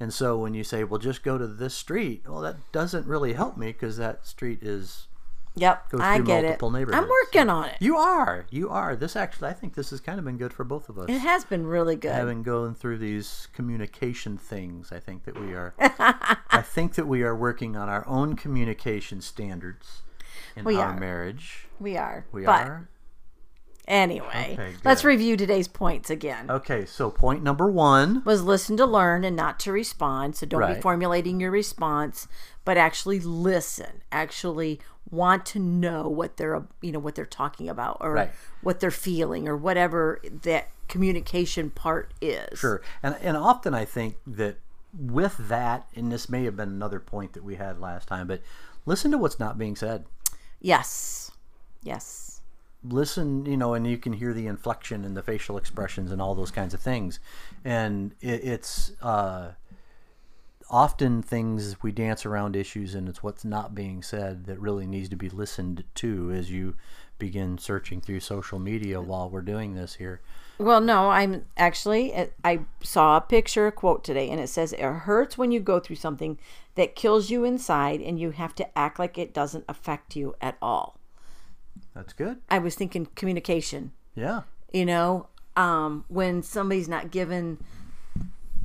And 0.00 0.14
so 0.14 0.38
when 0.38 0.54
you 0.54 0.62
say, 0.62 0.84
"Well, 0.84 1.00
just 1.00 1.24
go 1.24 1.38
to 1.38 1.46
this 1.48 1.74
street," 1.74 2.22
well, 2.28 2.40
that 2.42 2.54
doesn't 2.70 3.04
really 3.06 3.32
help 3.32 3.56
me 3.56 3.72
because 3.72 3.96
that 3.96 4.28
street 4.28 4.62
is 4.62 5.07
Yep. 5.56 5.90
goes 5.90 6.00
I 6.00 6.18
get 6.20 6.44
it. 6.44 6.60
multiple 6.60 6.94
I'm 6.94 7.08
working 7.08 7.48
on 7.50 7.68
it. 7.68 7.76
You 7.80 7.96
are. 7.96 8.46
You 8.50 8.68
are. 8.70 8.94
This 8.94 9.16
actually, 9.16 9.48
I 9.48 9.52
think 9.54 9.74
this 9.74 9.90
has 9.90 10.00
kind 10.00 10.18
of 10.18 10.24
been 10.24 10.36
good 10.38 10.52
for 10.52 10.62
both 10.64 10.88
of 10.88 10.98
us. 10.98 11.06
It 11.08 11.18
has 11.18 11.44
been 11.44 11.66
really 11.66 11.96
good. 11.96 12.12
having 12.14 12.42
going 12.42 12.74
through 12.74 12.98
these 12.98 13.48
communication 13.52 14.36
things 14.36 14.92
i 14.92 14.98
think 15.00 15.24
that 15.24 15.38
we 15.40 15.54
are 15.54 15.74
i 15.78 16.62
think 16.62 16.94
that 16.94 17.06
we 17.06 17.22
are 17.22 17.34
working 17.34 17.76
on 17.76 17.88
our 17.88 18.06
own 18.06 18.36
communication 18.36 19.20
standards 19.20 20.02
in 20.56 20.64
We 20.64 20.76
our 20.76 20.88
are. 20.88 21.00
marriage 21.00 21.66
we 21.80 21.96
are. 21.96 22.26
we 22.32 22.44
but 22.44 22.66
are 22.66 22.88
anyway, 23.86 24.50
Okay, 24.58 24.74
let's 24.84 25.02
review 25.04 25.36
today's 25.36 25.68
points 25.68 26.10
again. 26.10 26.50
okay 26.50 26.84
so 26.84 27.10
point 27.10 27.42
number 27.42 27.70
one 27.70 28.22
was 28.24 28.42
listen 28.42 28.76
to 28.76 28.86
learn 28.86 29.24
and 29.24 29.34
not 29.36 29.58
to 29.60 29.72
respond. 29.72 30.36
So 30.36 30.46
don't 30.46 30.74
be 30.74 30.80
formulating 30.80 31.40
your 31.40 31.50
response, 31.50 32.28
but 32.64 32.76
actually 32.76 33.18
listen. 33.20 34.02
Actually 34.12 34.80
want 35.10 35.46
to 35.46 35.58
know 35.58 36.08
what 36.08 36.36
they're 36.36 36.62
you 36.82 36.92
know 36.92 36.98
what 36.98 37.14
they're 37.14 37.24
talking 37.26 37.68
about 37.68 37.96
or 38.00 38.12
Right. 38.12 38.30
what 38.62 38.80
they're 38.80 38.90
feeling 38.90 39.48
or 39.48 39.56
whatever 39.56 40.20
that 40.42 40.68
communication 40.88 41.70
part 41.70 42.12
is. 42.20 42.58
sure 42.58 42.82
and 43.02 43.16
and 43.22 43.36
often 43.36 43.74
i 43.74 43.84
think 43.84 44.16
that 44.26 44.56
with 44.98 45.36
that 45.48 45.86
and 45.94 46.10
this 46.10 46.28
may 46.28 46.44
have 46.44 46.56
been 46.56 46.68
another 46.70 46.98
point 47.00 47.32
that 47.34 47.44
we 47.44 47.56
had 47.56 47.78
last 47.80 48.08
time 48.08 48.26
but 48.26 48.40
listen 48.86 49.10
to 49.10 49.18
what's 49.18 49.38
not 49.38 49.56
being 49.58 49.76
said 49.76 50.04
Yes. 50.60 51.30
Yes. 51.82 52.40
listen, 52.82 53.46
you 53.46 53.56
know, 53.56 53.74
and 53.74 53.86
you 53.86 53.96
can 53.98 54.12
hear 54.12 54.32
the 54.32 54.46
inflection 54.46 55.04
and 55.04 55.16
the 55.16 55.22
facial 55.22 55.56
expressions 55.56 56.10
and 56.10 56.20
all 56.20 56.34
those 56.34 56.50
kinds 56.50 56.74
of 56.74 56.80
things. 56.80 57.20
And 57.64 58.12
it, 58.20 58.42
it's 58.44 58.92
uh, 59.02 59.52
often 60.70 61.22
things 61.22 61.82
we 61.82 61.92
dance 61.92 62.26
around 62.26 62.56
issues, 62.56 62.94
and 62.94 63.08
it's 63.08 63.22
what's 63.22 63.44
not 63.44 63.74
being 63.74 64.02
said 64.02 64.44
that 64.46 64.60
really 64.60 64.86
needs 64.86 65.08
to 65.08 65.16
be 65.16 65.28
listened 65.28 65.84
to 65.96 66.30
as 66.32 66.50
you 66.50 66.74
begin 67.18 67.58
searching 67.58 68.00
through 68.00 68.20
social 68.20 68.58
media 68.58 69.00
while 69.00 69.28
we're 69.28 69.40
doing 69.40 69.74
this 69.74 69.94
here. 69.94 70.20
Well, 70.58 70.80
no, 70.80 71.10
I'm 71.10 71.44
actually 71.56 72.12
I 72.44 72.60
saw 72.82 73.16
a 73.16 73.20
picture 73.20 73.68
a 73.68 73.72
quote 73.72 74.02
today 74.02 74.28
and 74.28 74.40
it 74.40 74.48
says 74.48 74.72
it 74.72 74.80
hurts 74.80 75.38
when 75.38 75.52
you 75.52 75.60
go 75.60 75.78
through 75.78 75.96
something 75.96 76.38
that 76.74 76.96
kills 76.96 77.30
you 77.30 77.44
inside 77.44 78.00
and 78.00 78.18
you 78.18 78.30
have 78.32 78.54
to 78.56 78.78
act 78.78 78.98
like 78.98 79.18
it 79.18 79.32
doesn't 79.32 79.64
affect 79.68 80.16
you 80.16 80.34
at 80.40 80.56
all. 80.60 80.98
That's 81.94 82.12
good. 82.12 82.38
I 82.50 82.58
was 82.58 82.74
thinking 82.74 83.06
communication. 83.14 83.92
Yeah. 84.16 84.42
you 84.72 84.84
know 84.84 85.28
um, 85.56 86.04
when 86.08 86.42
somebody's 86.42 86.88
not 86.88 87.10
given 87.12 87.58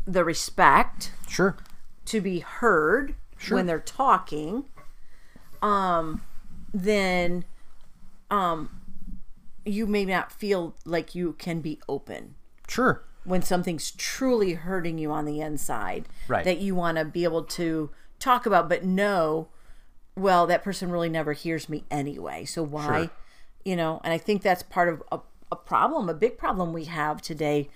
the 0.06 0.24
respect 0.24 1.12
Sure. 1.28 1.56
To 2.06 2.22
be 2.22 2.40
heard 2.40 3.16
when 3.50 3.66
they're 3.66 3.80
talking 3.80 4.66
um, 5.62 6.22
then 6.74 7.46
um, 8.30 8.82
you 9.66 9.86
may 9.88 10.06
not 10.06 10.32
feel 10.32 10.76
like 10.86 11.16
you 11.16 11.34
can 11.34 11.62
be 11.62 11.80
open 11.88 12.36
Sure. 12.68 13.04
when 13.24 13.42
something's 13.42 13.92
truly 13.92 14.54
hurting 14.54 14.98
you 14.98 15.12
on 15.12 15.26
the 15.26 15.40
inside 15.42 16.08
Right. 16.28 16.44
that 16.46 16.60
you 16.60 16.76
want 16.76 16.98
to 16.98 17.06
be 17.06 17.24
able 17.24 17.44
to 17.44 17.90
talk 18.20 18.46
about 18.46 18.70
but 18.70 18.84
know 18.86 19.48
well 20.16 20.48
that 20.48 20.64
person 20.64 20.90
really 20.92 21.10
never 21.10 21.34
hears 21.34 21.68
me 21.68 21.84
anyway 21.92 22.46
so 22.46 22.64
why 22.64 22.86
Sure. 22.86 23.12
you 23.66 23.76
know 23.76 24.00
and 24.04 24.14
i 24.14 24.18
think 24.18 24.42
that's 24.42 24.64
part 24.64 24.88
of 24.88 25.04
a, 25.12 25.20
a 25.52 25.56
problem 25.58 26.08
a 26.08 26.14
big 26.14 26.38
problem 26.38 26.72
we 26.72 26.86
have 26.86 27.22
today 27.22 27.70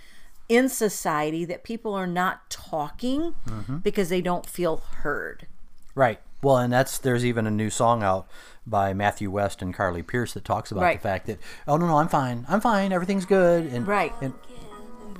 in 0.49 0.69
society 0.69 1.43
that 1.45 1.63
people 1.63 1.93
are 1.93 2.07
not 2.07 2.49
talking 2.49 3.35
Mm-hmm. 3.47 3.77
because 3.77 4.09
they 4.09 4.21
don't 4.21 4.45
feel 4.45 4.77
heard 5.01 5.47
Right. 5.95 6.19
Well, 6.43 6.57
and 6.57 6.71
that's 6.71 6.97
there's 6.99 7.25
even 7.25 7.47
a 7.47 7.51
new 7.51 7.69
song 7.71 8.03
out 8.03 8.27
by 8.65 8.93
Matthew 8.93 9.31
West 9.31 9.61
and 9.63 9.73
Carly 9.73 10.03
Pearce 10.03 10.33
that 10.33 10.45
talks 10.45 10.71
about 10.71 10.83
Right. 10.83 10.97
the 11.01 11.03
fact 11.03 11.25
that 11.27 11.39
oh 11.67 11.77
no 11.77 11.87
no 11.87 11.97
I'm 11.97 12.07
fine 12.07 12.45
I'm 12.47 12.61
fine 12.61 12.91
everything's 12.91 13.25
good 13.25 13.65
and 13.65 13.87
Right. 13.87 14.13
and 14.21 14.33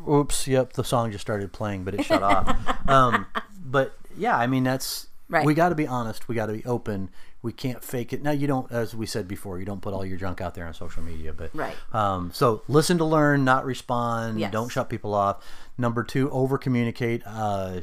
oops 0.07 0.47
yep 0.47 0.73
the 0.73 0.83
song 0.83 1.11
just 1.11 1.21
started 1.21 1.51
playing 1.51 1.83
but 1.83 1.93
it 1.93 2.03
shut 2.05 2.23
off 2.23 2.55
um, 2.89 3.25
but 3.65 3.97
yeah 4.17 4.37
I 4.37 4.47
mean 4.47 4.63
that's 4.63 5.07
Right. 5.29 5.45
we 5.45 5.53
got 5.53 5.69
to 5.69 5.75
be 5.75 5.85
honest 5.87 6.29
we 6.29 6.35
got 6.35 6.45
to 6.45 6.53
be 6.53 6.63
open 6.65 7.09
we 7.41 7.51
can't 7.53 7.83
fake 7.83 8.11
it 8.13 8.21
now 8.23 8.31
you 8.31 8.47
don't 8.47 8.71
as 8.71 8.95
we 8.95 9.05
said 9.05 9.27
before 9.27 9.59
you 9.59 9.65
don't 9.65 9.81
put 9.81 9.93
all 9.93 10.05
your 10.05 10.17
junk 10.17 10.41
out 10.41 10.55
there 10.55 10.65
on 10.67 10.73
social 10.73 11.03
media 11.03 11.31
but 11.33 11.49
Right. 11.53 11.75
um, 11.93 12.31
so 12.33 12.63
listen 12.67 12.97
to 12.97 13.05
learn 13.05 13.43
not 13.45 13.65
respond 13.65 14.39
Yes. 14.39 14.51
don't 14.51 14.69
shut 14.69 14.89
people 14.89 15.13
off 15.13 15.43
number 15.77 16.03
two 16.03 16.29
over 16.31 16.57
communicate 16.57 17.21
uh, 17.25 17.81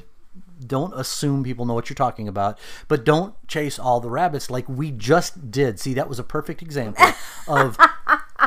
don't 0.66 0.92
assume 0.98 1.44
people 1.44 1.64
know 1.66 1.74
what 1.74 1.88
you're 1.90 1.94
talking 1.94 2.26
about, 2.26 2.58
but 2.88 3.04
don't 3.04 3.34
chase 3.48 3.78
all 3.78 4.00
the 4.00 4.08
rabbits 4.08 4.50
like 4.50 4.68
we 4.68 4.90
just 4.90 5.50
did. 5.50 5.78
See, 5.78 5.94
that 5.94 6.08
was 6.08 6.18
a 6.18 6.24
perfect 6.24 6.62
example 6.62 7.04
of 7.48 7.76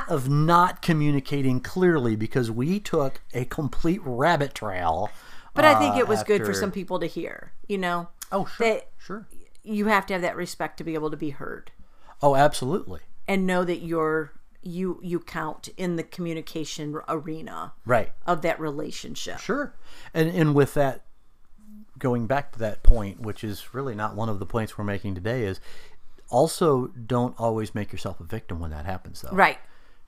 of 0.07 0.29
not 0.29 0.81
communicating 0.81 1.59
clearly 1.59 2.15
because 2.15 2.49
we 2.49 2.79
took 2.79 3.21
a 3.33 3.45
complete 3.45 4.01
rabbit 4.03 4.53
trail. 4.55 5.09
but 5.53 5.63
i 5.65 5.77
think 5.79 5.95
uh, 5.95 5.99
it 5.99 6.07
was 6.07 6.23
good 6.23 6.45
for 6.45 6.53
some 6.53 6.71
people 6.71 6.99
to 6.99 7.07
hear 7.07 7.51
you 7.67 7.77
know 7.77 8.07
Oh, 8.31 8.45
sure, 8.45 8.67
that 8.67 8.89
sure. 8.97 9.27
You 9.67 9.87
have 9.87 10.05
to 10.07 10.13
have 10.13 10.21
that 10.21 10.35
respect 10.35 10.77
to 10.77 10.83
be 10.83 10.93
able 10.93 11.11
to 11.11 11.17
be 11.17 11.31
heard 11.31 11.71
Oh, 12.21 12.35
absolutely. 12.35 13.01
and 13.27 13.45
know 13.45 13.63
that 13.63 13.81
you're 13.81 14.33
you 14.63 14.99
you 15.03 15.19
count 15.19 15.69
in 15.77 15.95
the 15.95 16.03
communication 16.03 16.97
arena 17.07 17.73
Right. 17.85 18.11
of 18.25 18.41
that 18.41 18.59
relationship. 18.59 19.39
Sure. 19.39 19.73
And 20.13 20.29
and 20.29 20.53
with 20.55 20.73
that 20.73 21.03
going 21.99 22.27
back 22.27 22.51
to 22.53 22.59
that 22.59 22.83
point, 22.83 23.19
which 23.21 23.43
is 23.43 23.73
really 23.73 23.95
not 23.95 24.15
one 24.15 24.29
of 24.29 24.39
the 24.39 24.45
points 24.45 24.77
we're 24.77 24.83
making 24.83 25.15
today, 25.15 25.43
is 25.43 25.59
also 26.29 26.87
don't 26.87 27.33
always 27.39 27.73
make 27.73 27.91
yourself 27.91 28.19
a 28.19 28.23
victim 28.23 28.59
when 28.59 28.71
that 28.71 28.85
happens 28.85 29.21
though. 29.21 29.29
Right. 29.35 29.57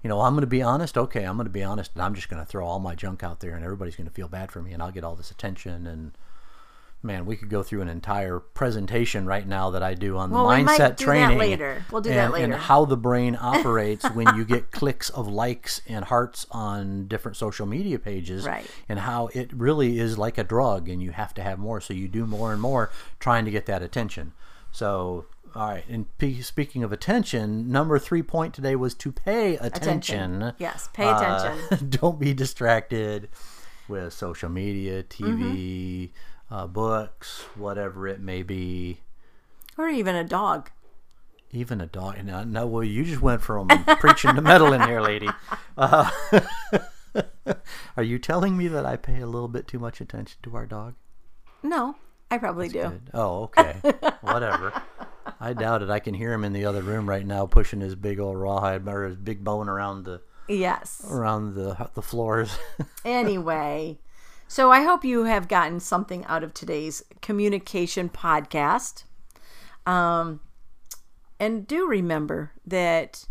You 0.04 0.08
know, 0.08 0.22
I'm 0.22 0.34
going 0.34 0.42
to 0.42 0.48
be 0.48 0.62
honest. 0.62 0.98
Okay, 0.98 1.24
I'm 1.24 1.36
going 1.36 1.46
to 1.48 1.52
be 1.52 1.64
honest, 1.64 1.92
and 1.94 2.02
I'm 2.02 2.16
just 2.16 2.30
going 2.30 2.42
to 2.42 2.46
throw 2.50 2.66
all 2.66 2.80
my 2.80 2.96
junk 2.96 3.22
out 3.24 3.42
there, 3.42 3.54
and 3.56 3.64
everybody's 3.66 3.98
going 3.98 4.08
to 4.08 4.14
feel 4.14 4.30
bad 4.30 4.50
for 4.52 4.62
me, 4.62 4.72
and 4.72 4.82
I'll 4.82 4.92
get 4.92 5.04
all 5.04 5.16
this 5.16 5.30
attention, 5.32 5.86
and 5.86 6.14
man, 7.02 7.26
we 7.26 7.36
could 7.38 7.50
go 7.50 7.64
through 7.64 7.82
an 7.82 7.88
entire 7.88 8.40
presentation 8.40 9.26
right 9.26 9.48
now 9.48 9.70
that 9.70 9.82
I 9.82 9.94
do 9.94 10.18
on 10.18 10.30
the 10.30 10.36
Well, 10.36 10.48
we 10.50 10.64
might 10.64 10.80
mindset 10.80 10.98
do 10.98 11.06
that 11.06 11.12
training. 11.12 11.38
later. 11.38 11.86
We'll 11.92 12.02
do 12.02 12.10
and, 12.10 12.34
that 12.34 12.42
And 12.42 12.54
how 12.54 12.84
the 12.86 12.98
brain 12.98 13.38
operates 13.42 14.04
when 14.12 14.36
you 14.36 14.44
get 14.44 14.72
clicks 14.72 15.10
of 15.10 15.28
likes 15.28 15.82
and 15.88 16.06
hearts 16.06 16.46
on 16.52 17.08
different 17.08 17.38
social 17.38 17.66
media 17.66 18.00
pages. 18.00 18.46
Right. 18.46 18.66
And 18.90 19.00
how 19.00 19.28
it 19.34 19.54
really 19.54 19.98
is 20.00 20.18
like 20.18 20.38
a 20.38 20.44
drug 20.44 20.90
and 20.90 21.02
you 21.02 21.12
have 21.12 21.34
to 21.36 21.42
have 21.42 21.58
more. 21.58 21.80
So 21.80 21.94
you 21.94 22.08
do 22.10 22.26
more 22.26 22.52
and 22.52 22.62
more 22.62 22.92
trying 23.20 23.46
to 23.46 23.52
get 23.52 23.66
that 23.68 23.82
attention. 23.82 24.34
So, 24.72 25.26
all 25.56 25.70
right. 25.70 25.86
And 25.88 26.06
speaking 26.44 26.84
of 26.84 26.92
attention, 26.92 27.72
number 27.72 27.98
three 27.98 28.24
point 28.24 28.54
today 28.54 28.76
was 28.76 28.94
to 28.96 29.12
pay 29.14 29.56
attention. 29.56 30.42
Attention. 30.44 30.54
Yes, 30.60 30.90
pay 30.94 31.06
Uh, 31.06 31.54
attention. 31.56 31.90
don't 32.02 32.20
be 32.20 32.34
distracted 32.34 33.30
with 33.88 34.12
social 34.14 34.50
media, 34.50 35.02
TV, 35.02 35.26
Mm-hmm. 35.26 36.06
Uh, 36.52 36.68
books, 36.68 37.42
whatever 37.56 38.08
it 38.08 38.20
may 38.20 38.44
be. 38.44 39.00
or 39.78 39.88
even 39.90 40.16
a 40.16 40.24
dog. 40.24 40.70
Even 41.52 41.82
a 41.82 41.88
dog. 41.88 42.24
No, 42.24 42.44
no 42.44 42.68
well, 42.68 42.84
you 42.84 43.04
just 43.04 43.22
went 43.22 43.42
from 43.42 43.68
preaching 44.00 44.36
to 44.36 44.42
metal 44.42 44.72
in 44.74 44.82
here, 44.82 45.02
lady. 45.02 45.30
Uh, 45.78 46.10
are 47.98 48.04
you 48.04 48.20
telling 48.20 48.56
me 48.56 48.68
that 48.68 48.86
I 48.86 48.96
pay 48.98 49.20
a 49.22 49.26
little 49.26 49.48
bit 49.48 49.68
too 49.68 49.80
much 49.80 50.00
attention 50.02 50.38
to 50.44 50.56
our 50.56 50.66
dog? 50.66 50.94
No, 51.64 51.96
I 52.30 52.38
probably 52.38 52.70
do. 52.70 52.84
Good. 52.84 53.10
Oh, 53.14 53.44
okay. 53.44 53.78
Whatever. 54.22 54.80
I 55.40 55.54
doubt 55.54 55.82
it. 55.82 55.90
I 55.90 56.00
can 56.00 56.14
hear 56.14 56.34
him 56.34 56.44
in 56.44 56.54
the 56.54 56.66
other 56.66 56.82
room 56.82 57.08
right 57.10 57.26
now, 57.26 57.46
pushing 57.46 57.82
his 57.82 57.96
big 57.96 58.20
old 58.20 58.38
rawhide 58.38 58.88
or 58.88 59.06
his 59.08 59.16
big 59.16 59.44
bone 59.44 59.70
around 59.70 60.04
the 60.06 60.22
Yes. 60.48 61.06
around 61.10 61.54
the 61.56 61.90
the 61.94 62.02
floors. 62.02 62.58
anyway, 63.06 64.00
so 64.50 64.72
I 64.72 64.82
hope 64.82 65.06
you 65.06 65.26
have 65.26 65.48
gotten 65.48 65.80
something 65.80 66.26
out 66.26 66.44
of 66.44 66.56
today's 66.56 67.04
communication 67.22 68.10
podcast. 68.10 69.04
Um, 69.86 70.40
and 71.40 71.68
do 71.68 71.88
remember 71.88 72.54
that 72.66 73.28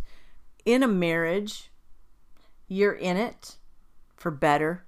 in 0.65 0.85
a 0.85 0.89
marriage, 0.89 1.73
you're 2.69 2.93
in 2.93 3.17
it 3.17 3.57
for 4.15 4.31
better 4.31 4.85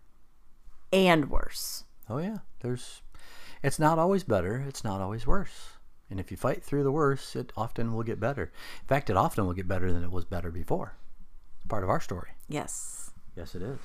and 0.93 1.29
worse. 1.29 1.83
Oh 2.09 2.19
yeah, 2.19 2.39
there's. 2.61 3.03
It's 3.65 3.81
not 3.81 3.99
always 3.99 4.23
better. 4.23 4.65
It's 4.69 4.85
not 4.85 5.01
always 5.01 5.27
worse. 5.27 5.71
And 6.09 6.21
if 6.21 6.31
you 6.31 6.37
fight 6.37 6.63
through 6.63 6.85
the 6.85 6.93
worse, 6.93 7.35
it 7.35 7.53
often 7.57 7.93
will 7.93 8.05
get 8.05 8.21
better. 8.21 8.53
In 8.83 8.87
fact, 8.87 9.11
it 9.11 9.17
often 9.17 9.47
will 9.47 9.53
get 9.53 9.67
better 9.67 9.93
than 9.93 10.05
it 10.05 10.13
was 10.13 10.25
better 10.25 10.53
before. 10.53 10.95
It's 11.57 11.67
part 11.67 11.83
of 11.83 11.91
our 11.91 12.01
story. 12.01 12.31
Yes. 12.49 13.11
Yes, 13.37 13.57
it 13.57 13.63
is. 13.63 13.79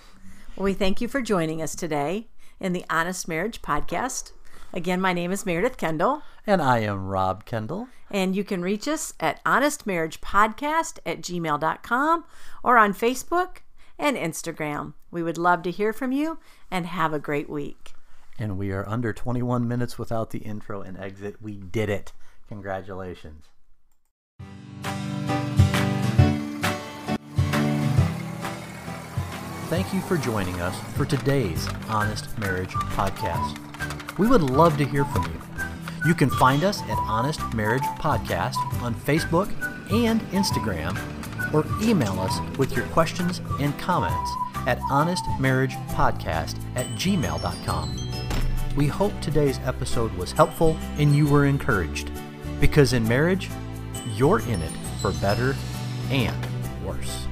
Well, 0.55 0.65
we 0.65 0.73
thank 0.73 1.01
you 1.01 1.07
for 1.07 1.21
joining 1.21 1.61
us 1.61 1.75
today 1.75 2.27
in 2.59 2.73
the 2.73 2.85
Honest 2.89 3.27
Marriage 3.27 3.61
Podcast. 3.61 4.31
Again, 4.73 4.99
my 4.99 5.13
name 5.13 5.31
is 5.31 5.45
Meredith 5.45 5.77
Kendall, 5.77 6.21
And 6.45 6.61
I 6.61 6.79
am 6.79 7.07
Rob 7.07 7.45
Kendall. 7.45 7.87
and 8.11 8.35
you 8.35 8.43
can 8.43 8.61
reach 8.61 8.87
us 8.87 9.13
at 9.19 9.43
honestmarriagepodcast 9.45 10.99
at 11.05 11.21
gmail.com 11.21 12.25
or 12.63 12.77
on 12.77 12.93
Facebook 12.93 13.57
and 13.97 14.17
Instagram. 14.17 14.93
We 15.11 15.23
would 15.23 15.37
love 15.37 15.63
to 15.63 15.71
hear 15.71 15.93
from 15.93 16.11
you 16.11 16.39
and 16.69 16.85
have 16.87 17.13
a 17.13 17.19
great 17.19 17.49
week. 17.49 17.93
And 18.37 18.57
we 18.57 18.71
are 18.73 18.87
under 18.87 19.13
21 19.13 19.65
minutes 19.67 19.97
without 19.97 20.31
the 20.31 20.39
intro 20.39 20.81
and 20.81 20.97
exit. 20.97 21.41
We 21.41 21.57
did 21.57 21.89
it. 21.89 22.11
Congratulations. 22.49 23.45
Thank 29.67 29.95
you 29.95 30.01
for 30.01 30.15
joining 30.15 30.61
us 30.61 30.79
for 30.95 31.05
today's 31.05 31.67
Honest 31.89 32.37
Marriage 32.37 32.69
Podcast. 32.69 33.57
We 34.19 34.27
would 34.27 34.43
love 34.43 34.77
to 34.77 34.85
hear 34.85 35.05
from 35.05 35.23
you. 35.23 35.41
You 36.05 36.13
can 36.13 36.29
find 36.29 36.63
us 36.63 36.83
at 36.83 36.99
Honest 36.99 37.41
Marriage 37.55 37.81
Podcast 37.97 38.57
on 38.83 38.93
Facebook 38.93 39.49
and 39.91 40.21
Instagram, 40.31 40.95
or 41.51 41.65
email 41.81 42.19
us 42.19 42.39
with 42.59 42.75
your 42.75 42.85
questions 42.87 43.41
and 43.59 43.75
comments 43.79 44.29
at 44.67 44.77
honestmarriagepodcast 44.81 46.57
at 46.75 46.85
gmail.com. 46.89 47.99
We 48.75 48.85
hope 48.85 49.19
today's 49.19 49.57
episode 49.65 50.13
was 50.13 50.31
helpful 50.31 50.77
and 50.99 51.15
you 51.15 51.27
were 51.27 51.45
encouraged. 51.45 52.11
Because 52.61 52.93
in 52.93 53.07
marriage, 53.07 53.49
you're 54.15 54.41
in 54.41 54.61
it 54.61 54.73
for 55.01 55.11
better 55.13 55.55
and 56.11 56.37
worse. 56.85 57.24